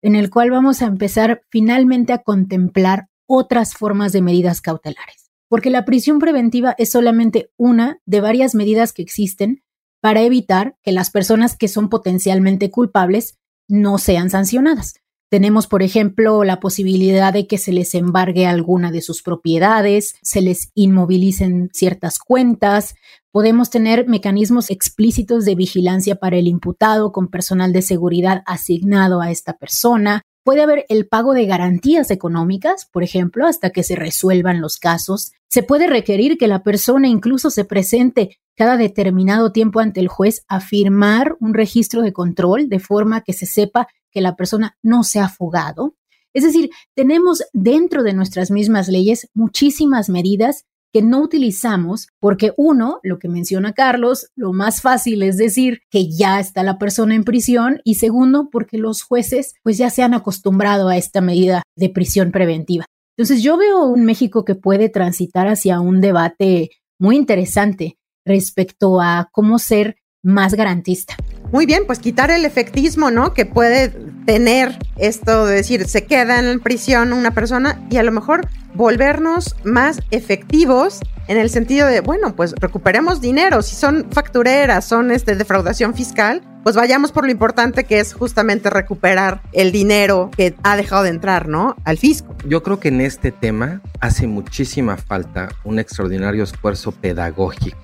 en 0.00 0.14
el 0.14 0.30
cual 0.30 0.52
vamos 0.52 0.80
a 0.80 0.86
empezar 0.86 1.42
finalmente 1.50 2.12
a 2.12 2.22
contemplar 2.22 3.08
otras 3.26 3.74
formas 3.74 4.12
de 4.12 4.22
medidas 4.22 4.60
cautelares. 4.60 5.32
Porque 5.48 5.70
la 5.70 5.84
prisión 5.84 6.20
preventiva 6.20 6.76
es 6.78 6.92
solamente 6.92 7.50
una 7.56 7.98
de 8.06 8.20
varias 8.20 8.54
medidas 8.54 8.92
que 8.92 9.02
existen 9.02 9.64
para 10.00 10.22
evitar 10.22 10.76
que 10.82 10.92
las 10.92 11.10
personas 11.10 11.56
que 11.56 11.66
son 11.66 11.88
potencialmente 11.88 12.70
culpables 12.70 13.38
no 13.66 13.98
sean 13.98 14.30
sancionadas. 14.30 15.03
Tenemos, 15.34 15.66
por 15.66 15.82
ejemplo, 15.82 16.44
la 16.44 16.60
posibilidad 16.60 17.32
de 17.32 17.48
que 17.48 17.58
se 17.58 17.72
les 17.72 17.96
embargue 17.96 18.46
alguna 18.46 18.92
de 18.92 19.02
sus 19.02 19.20
propiedades, 19.20 20.14
se 20.22 20.40
les 20.40 20.70
inmovilicen 20.76 21.70
ciertas 21.72 22.20
cuentas. 22.20 22.94
Podemos 23.32 23.68
tener 23.68 24.06
mecanismos 24.06 24.70
explícitos 24.70 25.44
de 25.44 25.56
vigilancia 25.56 26.14
para 26.14 26.36
el 26.36 26.46
imputado 26.46 27.10
con 27.10 27.26
personal 27.26 27.72
de 27.72 27.82
seguridad 27.82 28.44
asignado 28.46 29.20
a 29.20 29.32
esta 29.32 29.54
persona. 29.54 30.22
Puede 30.44 30.62
haber 30.62 30.84
el 30.90 31.08
pago 31.08 31.32
de 31.32 31.46
garantías 31.46 32.10
económicas, 32.10 32.86
por 32.92 33.02
ejemplo, 33.02 33.46
hasta 33.46 33.70
que 33.70 33.82
se 33.82 33.96
resuelvan 33.96 34.60
los 34.60 34.76
casos. 34.76 35.32
Se 35.48 35.62
puede 35.62 35.86
requerir 35.86 36.36
que 36.36 36.48
la 36.48 36.62
persona 36.62 37.08
incluso 37.08 37.48
se 37.48 37.64
presente 37.64 38.38
cada 38.54 38.76
determinado 38.76 39.52
tiempo 39.52 39.80
ante 39.80 40.00
el 40.00 40.08
juez 40.08 40.44
a 40.46 40.60
firmar 40.60 41.34
un 41.40 41.54
registro 41.54 42.02
de 42.02 42.12
control 42.12 42.68
de 42.68 42.78
forma 42.78 43.22
que 43.22 43.32
se 43.32 43.46
sepa 43.46 43.88
que 44.10 44.20
la 44.20 44.36
persona 44.36 44.76
no 44.82 45.02
se 45.02 45.18
ha 45.18 45.30
fugado. 45.30 45.96
Es 46.34 46.44
decir, 46.44 46.68
tenemos 46.94 47.42
dentro 47.54 48.02
de 48.02 48.12
nuestras 48.12 48.50
mismas 48.50 48.88
leyes 48.88 49.30
muchísimas 49.32 50.10
medidas 50.10 50.66
que 50.94 51.02
no 51.02 51.20
utilizamos 51.20 52.06
porque 52.20 52.52
uno, 52.56 53.00
lo 53.02 53.18
que 53.18 53.28
menciona 53.28 53.72
Carlos, 53.72 54.30
lo 54.36 54.52
más 54.52 54.80
fácil 54.80 55.24
es 55.24 55.36
decir 55.36 55.80
que 55.90 56.08
ya 56.08 56.38
está 56.38 56.62
la 56.62 56.78
persona 56.78 57.16
en 57.16 57.24
prisión 57.24 57.80
y 57.82 57.96
segundo, 57.96 58.48
porque 58.48 58.78
los 58.78 59.02
jueces 59.02 59.54
pues 59.64 59.76
ya 59.76 59.90
se 59.90 60.04
han 60.04 60.14
acostumbrado 60.14 60.88
a 60.88 60.96
esta 60.96 61.20
medida 61.20 61.64
de 61.76 61.88
prisión 61.88 62.30
preventiva. 62.30 62.86
Entonces 63.18 63.42
yo 63.42 63.56
veo 63.56 63.86
un 63.86 64.04
México 64.04 64.44
que 64.44 64.54
puede 64.54 64.88
transitar 64.88 65.48
hacia 65.48 65.80
un 65.80 66.00
debate 66.00 66.70
muy 67.00 67.16
interesante 67.16 67.98
respecto 68.24 69.00
a 69.00 69.28
cómo 69.32 69.58
ser 69.58 69.96
más 70.22 70.54
garantista. 70.54 71.16
Muy 71.54 71.66
bien, 71.66 71.84
pues 71.86 72.00
quitar 72.00 72.32
el 72.32 72.44
efectismo, 72.44 73.12
¿no? 73.12 73.32
Que 73.32 73.46
puede 73.46 73.90
tener 74.26 74.76
esto 74.96 75.46
de 75.46 75.54
decir, 75.54 75.86
se 75.86 76.04
queda 76.04 76.40
en 76.40 76.58
prisión 76.58 77.12
una 77.12 77.30
persona 77.30 77.80
y 77.90 77.98
a 77.98 78.02
lo 78.02 78.10
mejor 78.10 78.48
volvernos 78.74 79.54
más 79.62 80.00
efectivos 80.10 80.98
en 81.28 81.38
el 81.38 81.50
sentido 81.50 81.86
de, 81.86 82.00
bueno, 82.00 82.34
pues 82.34 82.54
recuperemos 82.58 83.20
dinero, 83.20 83.62
si 83.62 83.76
son 83.76 84.08
factureras, 84.10 84.84
son 84.84 85.12
este 85.12 85.36
defraudación 85.36 85.94
fiscal, 85.94 86.42
pues 86.64 86.74
vayamos 86.74 87.12
por 87.12 87.24
lo 87.24 87.30
importante 87.30 87.84
que 87.84 88.00
es 88.00 88.14
justamente 88.14 88.68
recuperar 88.68 89.40
el 89.52 89.70
dinero 89.70 90.32
que 90.36 90.56
ha 90.64 90.76
dejado 90.76 91.04
de 91.04 91.10
entrar, 91.10 91.46
¿no? 91.46 91.76
Al 91.84 91.98
fisco. 91.98 92.34
Yo 92.48 92.64
creo 92.64 92.80
que 92.80 92.88
en 92.88 93.00
este 93.00 93.30
tema 93.30 93.80
hace 94.00 94.26
muchísima 94.26 94.96
falta 94.96 95.50
un 95.62 95.78
extraordinario 95.78 96.42
esfuerzo 96.42 96.90
pedagógico 96.90 97.83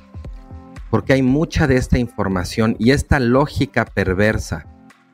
porque 0.90 1.12
hay 1.14 1.22
mucha 1.22 1.66
de 1.66 1.76
esta 1.76 1.98
información 1.98 2.76
y 2.78 2.90
esta 2.90 3.20
lógica 3.20 3.84
perversa 3.84 4.66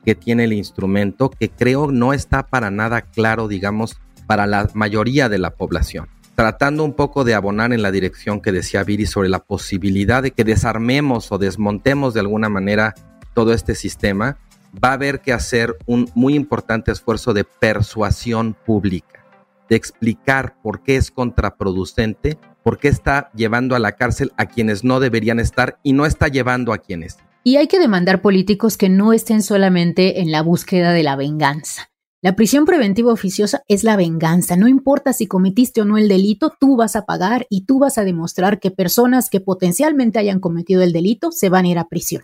que 0.03 0.15
tiene 0.15 0.45
el 0.45 0.53
instrumento 0.53 1.29
que 1.29 1.49
creo 1.49 1.91
no 1.91 2.13
está 2.13 2.47
para 2.47 2.71
nada 2.71 3.01
claro, 3.01 3.47
digamos, 3.47 3.99
para 4.25 4.47
la 4.47 4.69
mayoría 4.73 5.29
de 5.29 5.37
la 5.37 5.51
población. 5.51 6.09
Tratando 6.35 6.83
un 6.83 6.93
poco 6.93 7.23
de 7.23 7.33
abonar 7.33 7.73
en 7.73 7.81
la 7.81 7.91
dirección 7.91 8.41
que 8.41 8.51
decía 8.51 8.83
Viri 8.83 9.05
sobre 9.05 9.29
la 9.29 9.39
posibilidad 9.39 10.21
de 10.21 10.31
que 10.31 10.43
desarmemos 10.43 11.31
o 11.31 11.37
desmontemos 11.37 12.13
de 12.13 12.19
alguna 12.19 12.47
manera 12.47 12.93
todo 13.33 13.53
este 13.53 13.75
sistema, 13.75 14.37
va 14.83 14.89
a 14.89 14.93
haber 14.93 15.21
que 15.21 15.33
hacer 15.33 15.75
un 15.85 16.09
muy 16.15 16.35
importante 16.35 16.91
esfuerzo 16.91 17.33
de 17.33 17.43
persuasión 17.43 18.55
pública, 18.65 19.25
de 19.69 19.75
explicar 19.75 20.55
por 20.61 20.83
qué 20.83 20.95
es 20.95 21.11
contraproducente 21.11 22.37
por 22.67 22.79
qué 22.79 22.89
está 22.89 23.31
llevando 23.33 23.77
a 23.77 23.79
la 23.79 23.93
cárcel 23.93 24.33
a 24.35 24.45
quienes 24.45 24.83
no 24.83 24.99
deberían 24.99 25.39
estar 25.39 25.79
y 25.83 25.93
no 25.93 26.05
está 26.05 26.27
llevando 26.27 26.73
a 26.73 26.79
quienes. 26.79 27.15
Y 27.45 27.55
hay 27.55 27.67
que 27.69 27.79
demandar 27.79 28.21
políticos 28.21 28.75
que 28.75 28.89
no 28.89 29.13
estén 29.13 29.41
solamente 29.41 30.19
en 30.19 30.31
la 30.31 30.41
búsqueda 30.41 30.91
de 30.91 31.01
la 31.01 31.15
venganza. 31.15 31.89
La 32.21 32.35
prisión 32.35 32.65
preventiva 32.65 33.13
oficiosa 33.13 33.63
es 33.69 33.85
la 33.85 33.95
venganza. 33.95 34.57
No 34.57 34.67
importa 34.67 35.13
si 35.13 35.27
cometiste 35.27 35.79
o 35.79 35.85
no 35.85 35.97
el 35.97 36.09
delito, 36.09 36.51
tú 36.59 36.75
vas 36.75 36.97
a 36.97 37.05
pagar 37.05 37.47
y 37.49 37.63
tú 37.63 37.79
vas 37.79 37.97
a 37.97 38.03
demostrar 38.03 38.59
que 38.59 38.69
personas 38.69 39.29
que 39.29 39.39
potencialmente 39.39 40.19
hayan 40.19 40.41
cometido 40.41 40.83
el 40.83 40.91
delito 40.91 41.31
se 41.31 41.47
van 41.47 41.63
a 41.63 41.69
ir 41.69 41.79
a 41.79 41.87
prisión. 41.87 42.23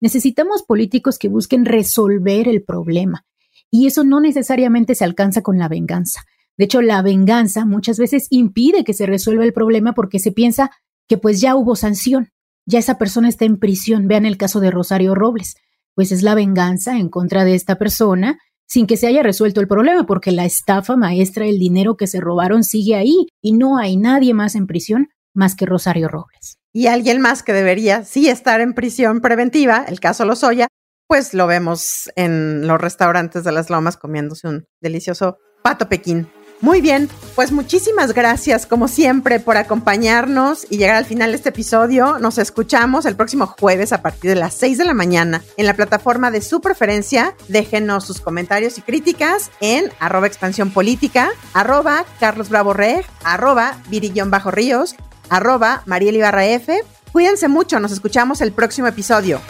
Necesitamos 0.00 0.62
políticos 0.62 1.18
que 1.18 1.26
busquen 1.26 1.64
resolver 1.64 2.46
el 2.46 2.62
problema. 2.62 3.24
Y 3.68 3.88
eso 3.88 4.04
no 4.04 4.20
necesariamente 4.20 4.94
se 4.94 5.04
alcanza 5.04 5.42
con 5.42 5.58
la 5.58 5.66
venganza. 5.66 6.22
De 6.62 6.66
hecho, 6.66 6.80
la 6.80 7.02
venganza 7.02 7.64
muchas 7.64 7.98
veces 7.98 8.28
impide 8.30 8.84
que 8.84 8.94
se 8.94 9.04
resuelva 9.04 9.42
el 9.42 9.52
problema 9.52 9.94
porque 9.94 10.20
se 10.20 10.30
piensa 10.30 10.70
que 11.08 11.18
pues 11.18 11.40
ya 11.40 11.56
hubo 11.56 11.74
sanción, 11.74 12.28
ya 12.66 12.78
esa 12.78 12.98
persona 12.98 13.28
está 13.28 13.44
en 13.44 13.58
prisión. 13.58 14.06
Vean 14.06 14.26
el 14.26 14.36
caso 14.36 14.60
de 14.60 14.70
Rosario 14.70 15.16
Robles. 15.16 15.56
Pues 15.96 16.12
es 16.12 16.22
la 16.22 16.36
venganza 16.36 16.96
en 16.96 17.08
contra 17.08 17.44
de 17.44 17.56
esta 17.56 17.78
persona 17.78 18.38
sin 18.68 18.86
que 18.86 18.96
se 18.96 19.08
haya 19.08 19.24
resuelto 19.24 19.60
el 19.60 19.66
problema, 19.66 20.06
porque 20.06 20.30
la 20.30 20.44
estafa 20.44 20.94
maestra, 20.94 21.46
el 21.46 21.58
dinero 21.58 21.96
que 21.96 22.06
se 22.06 22.20
robaron 22.20 22.62
sigue 22.62 22.94
ahí 22.94 23.26
y 23.40 23.54
no 23.54 23.76
hay 23.76 23.96
nadie 23.96 24.32
más 24.32 24.54
en 24.54 24.68
prisión 24.68 25.08
más 25.34 25.56
que 25.56 25.66
Rosario 25.66 26.06
Robles. 26.06 26.58
Y 26.72 26.86
alguien 26.86 27.20
más 27.20 27.42
que 27.42 27.52
debería 27.52 28.04
sí 28.04 28.28
estar 28.28 28.60
en 28.60 28.74
prisión 28.74 29.20
preventiva, 29.20 29.84
el 29.88 29.98
caso 29.98 30.24
Lozoya, 30.24 30.68
pues 31.08 31.34
lo 31.34 31.48
vemos 31.48 32.08
en 32.14 32.68
los 32.68 32.80
restaurantes 32.80 33.42
de 33.42 33.50
las 33.50 33.68
Lomas 33.68 33.96
comiéndose 33.96 34.46
un 34.46 34.64
delicioso 34.80 35.38
pato 35.64 35.88
pequín. 35.88 36.28
Muy 36.62 36.80
bien, 36.80 37.10
pues 37.34 37.50
muchísimas 37.50 38.14
gracias 38.14 38.66
como 38.66 38.86
siempre 38.86 39.40
por 39.40 39.56
acompañarnos 39.56 40.64
y 40.70 40.78
llegar 40.78 40.94
al 40.94 41.04
final 41.04 41.32
de 41.32 41.36
este 41.36 41.48
episodio. 41.48 42.20
Nos 42.20 42.38
escuchamos 42.38 43.04
el 43.04 43.16
próximo 43.16 43.48
jueves 43.48 43.92
a 43.92 44.00
partir 44.00 44.30
de 44.30 44.36
las 44.36 44.54
6 44.54 44.78
de 44.78 44.84
la 44.84 44.94
mañana 44.94 45.42
en 45.56 45.66
la 45.66 45.74
plataforma 45.74 46.30
de 46.30 46.40
su 46.40 46.60
preferencia. 46.60 47.34
Déjenos 47.48 48.04
sus 48.04 48.20
comentarios 48.20 48.78
y 48.78 48.82
críticas 48.82 49.50
en 49.60 49.90
arroba 49.98 50.28
expansión 50.28 50.70
política, 50.70 51.30
arroba 51.52 52.04
Carlos 52.20 52.48
Bravo 52.48 52.72
Reg, 52.74 53.04
arroba 53.24 53.76
Virillón 53.88 54.30
Bajo 54.30 54.52
Ríos, 54.52 54.94
arroba 55.30 55.82
Mariel 55.86 56.14
Ibarra 56.14 56.46
F. 56.46 56.80
Cuídense 57.10 57.48
mucho, 57.48 57.80
nos 57.80 57.90
escuchamos 57.90 58.40
el 58.40 58.52
próximo 58.52 58.86
episodio. 58.86 59.40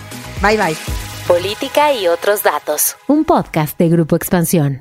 Bye 0.41 0.57
bye. 0.57 0.77
Política 1.29 1.93
y 1.93 2.09
otros 2.09 2.43
datos. 2.43 2.97
Un 3.07 3.27
podcast 3.27 3.79
de 3.79 3.91
Grupo 3.91 4.17
Expansión. 4.17 4.81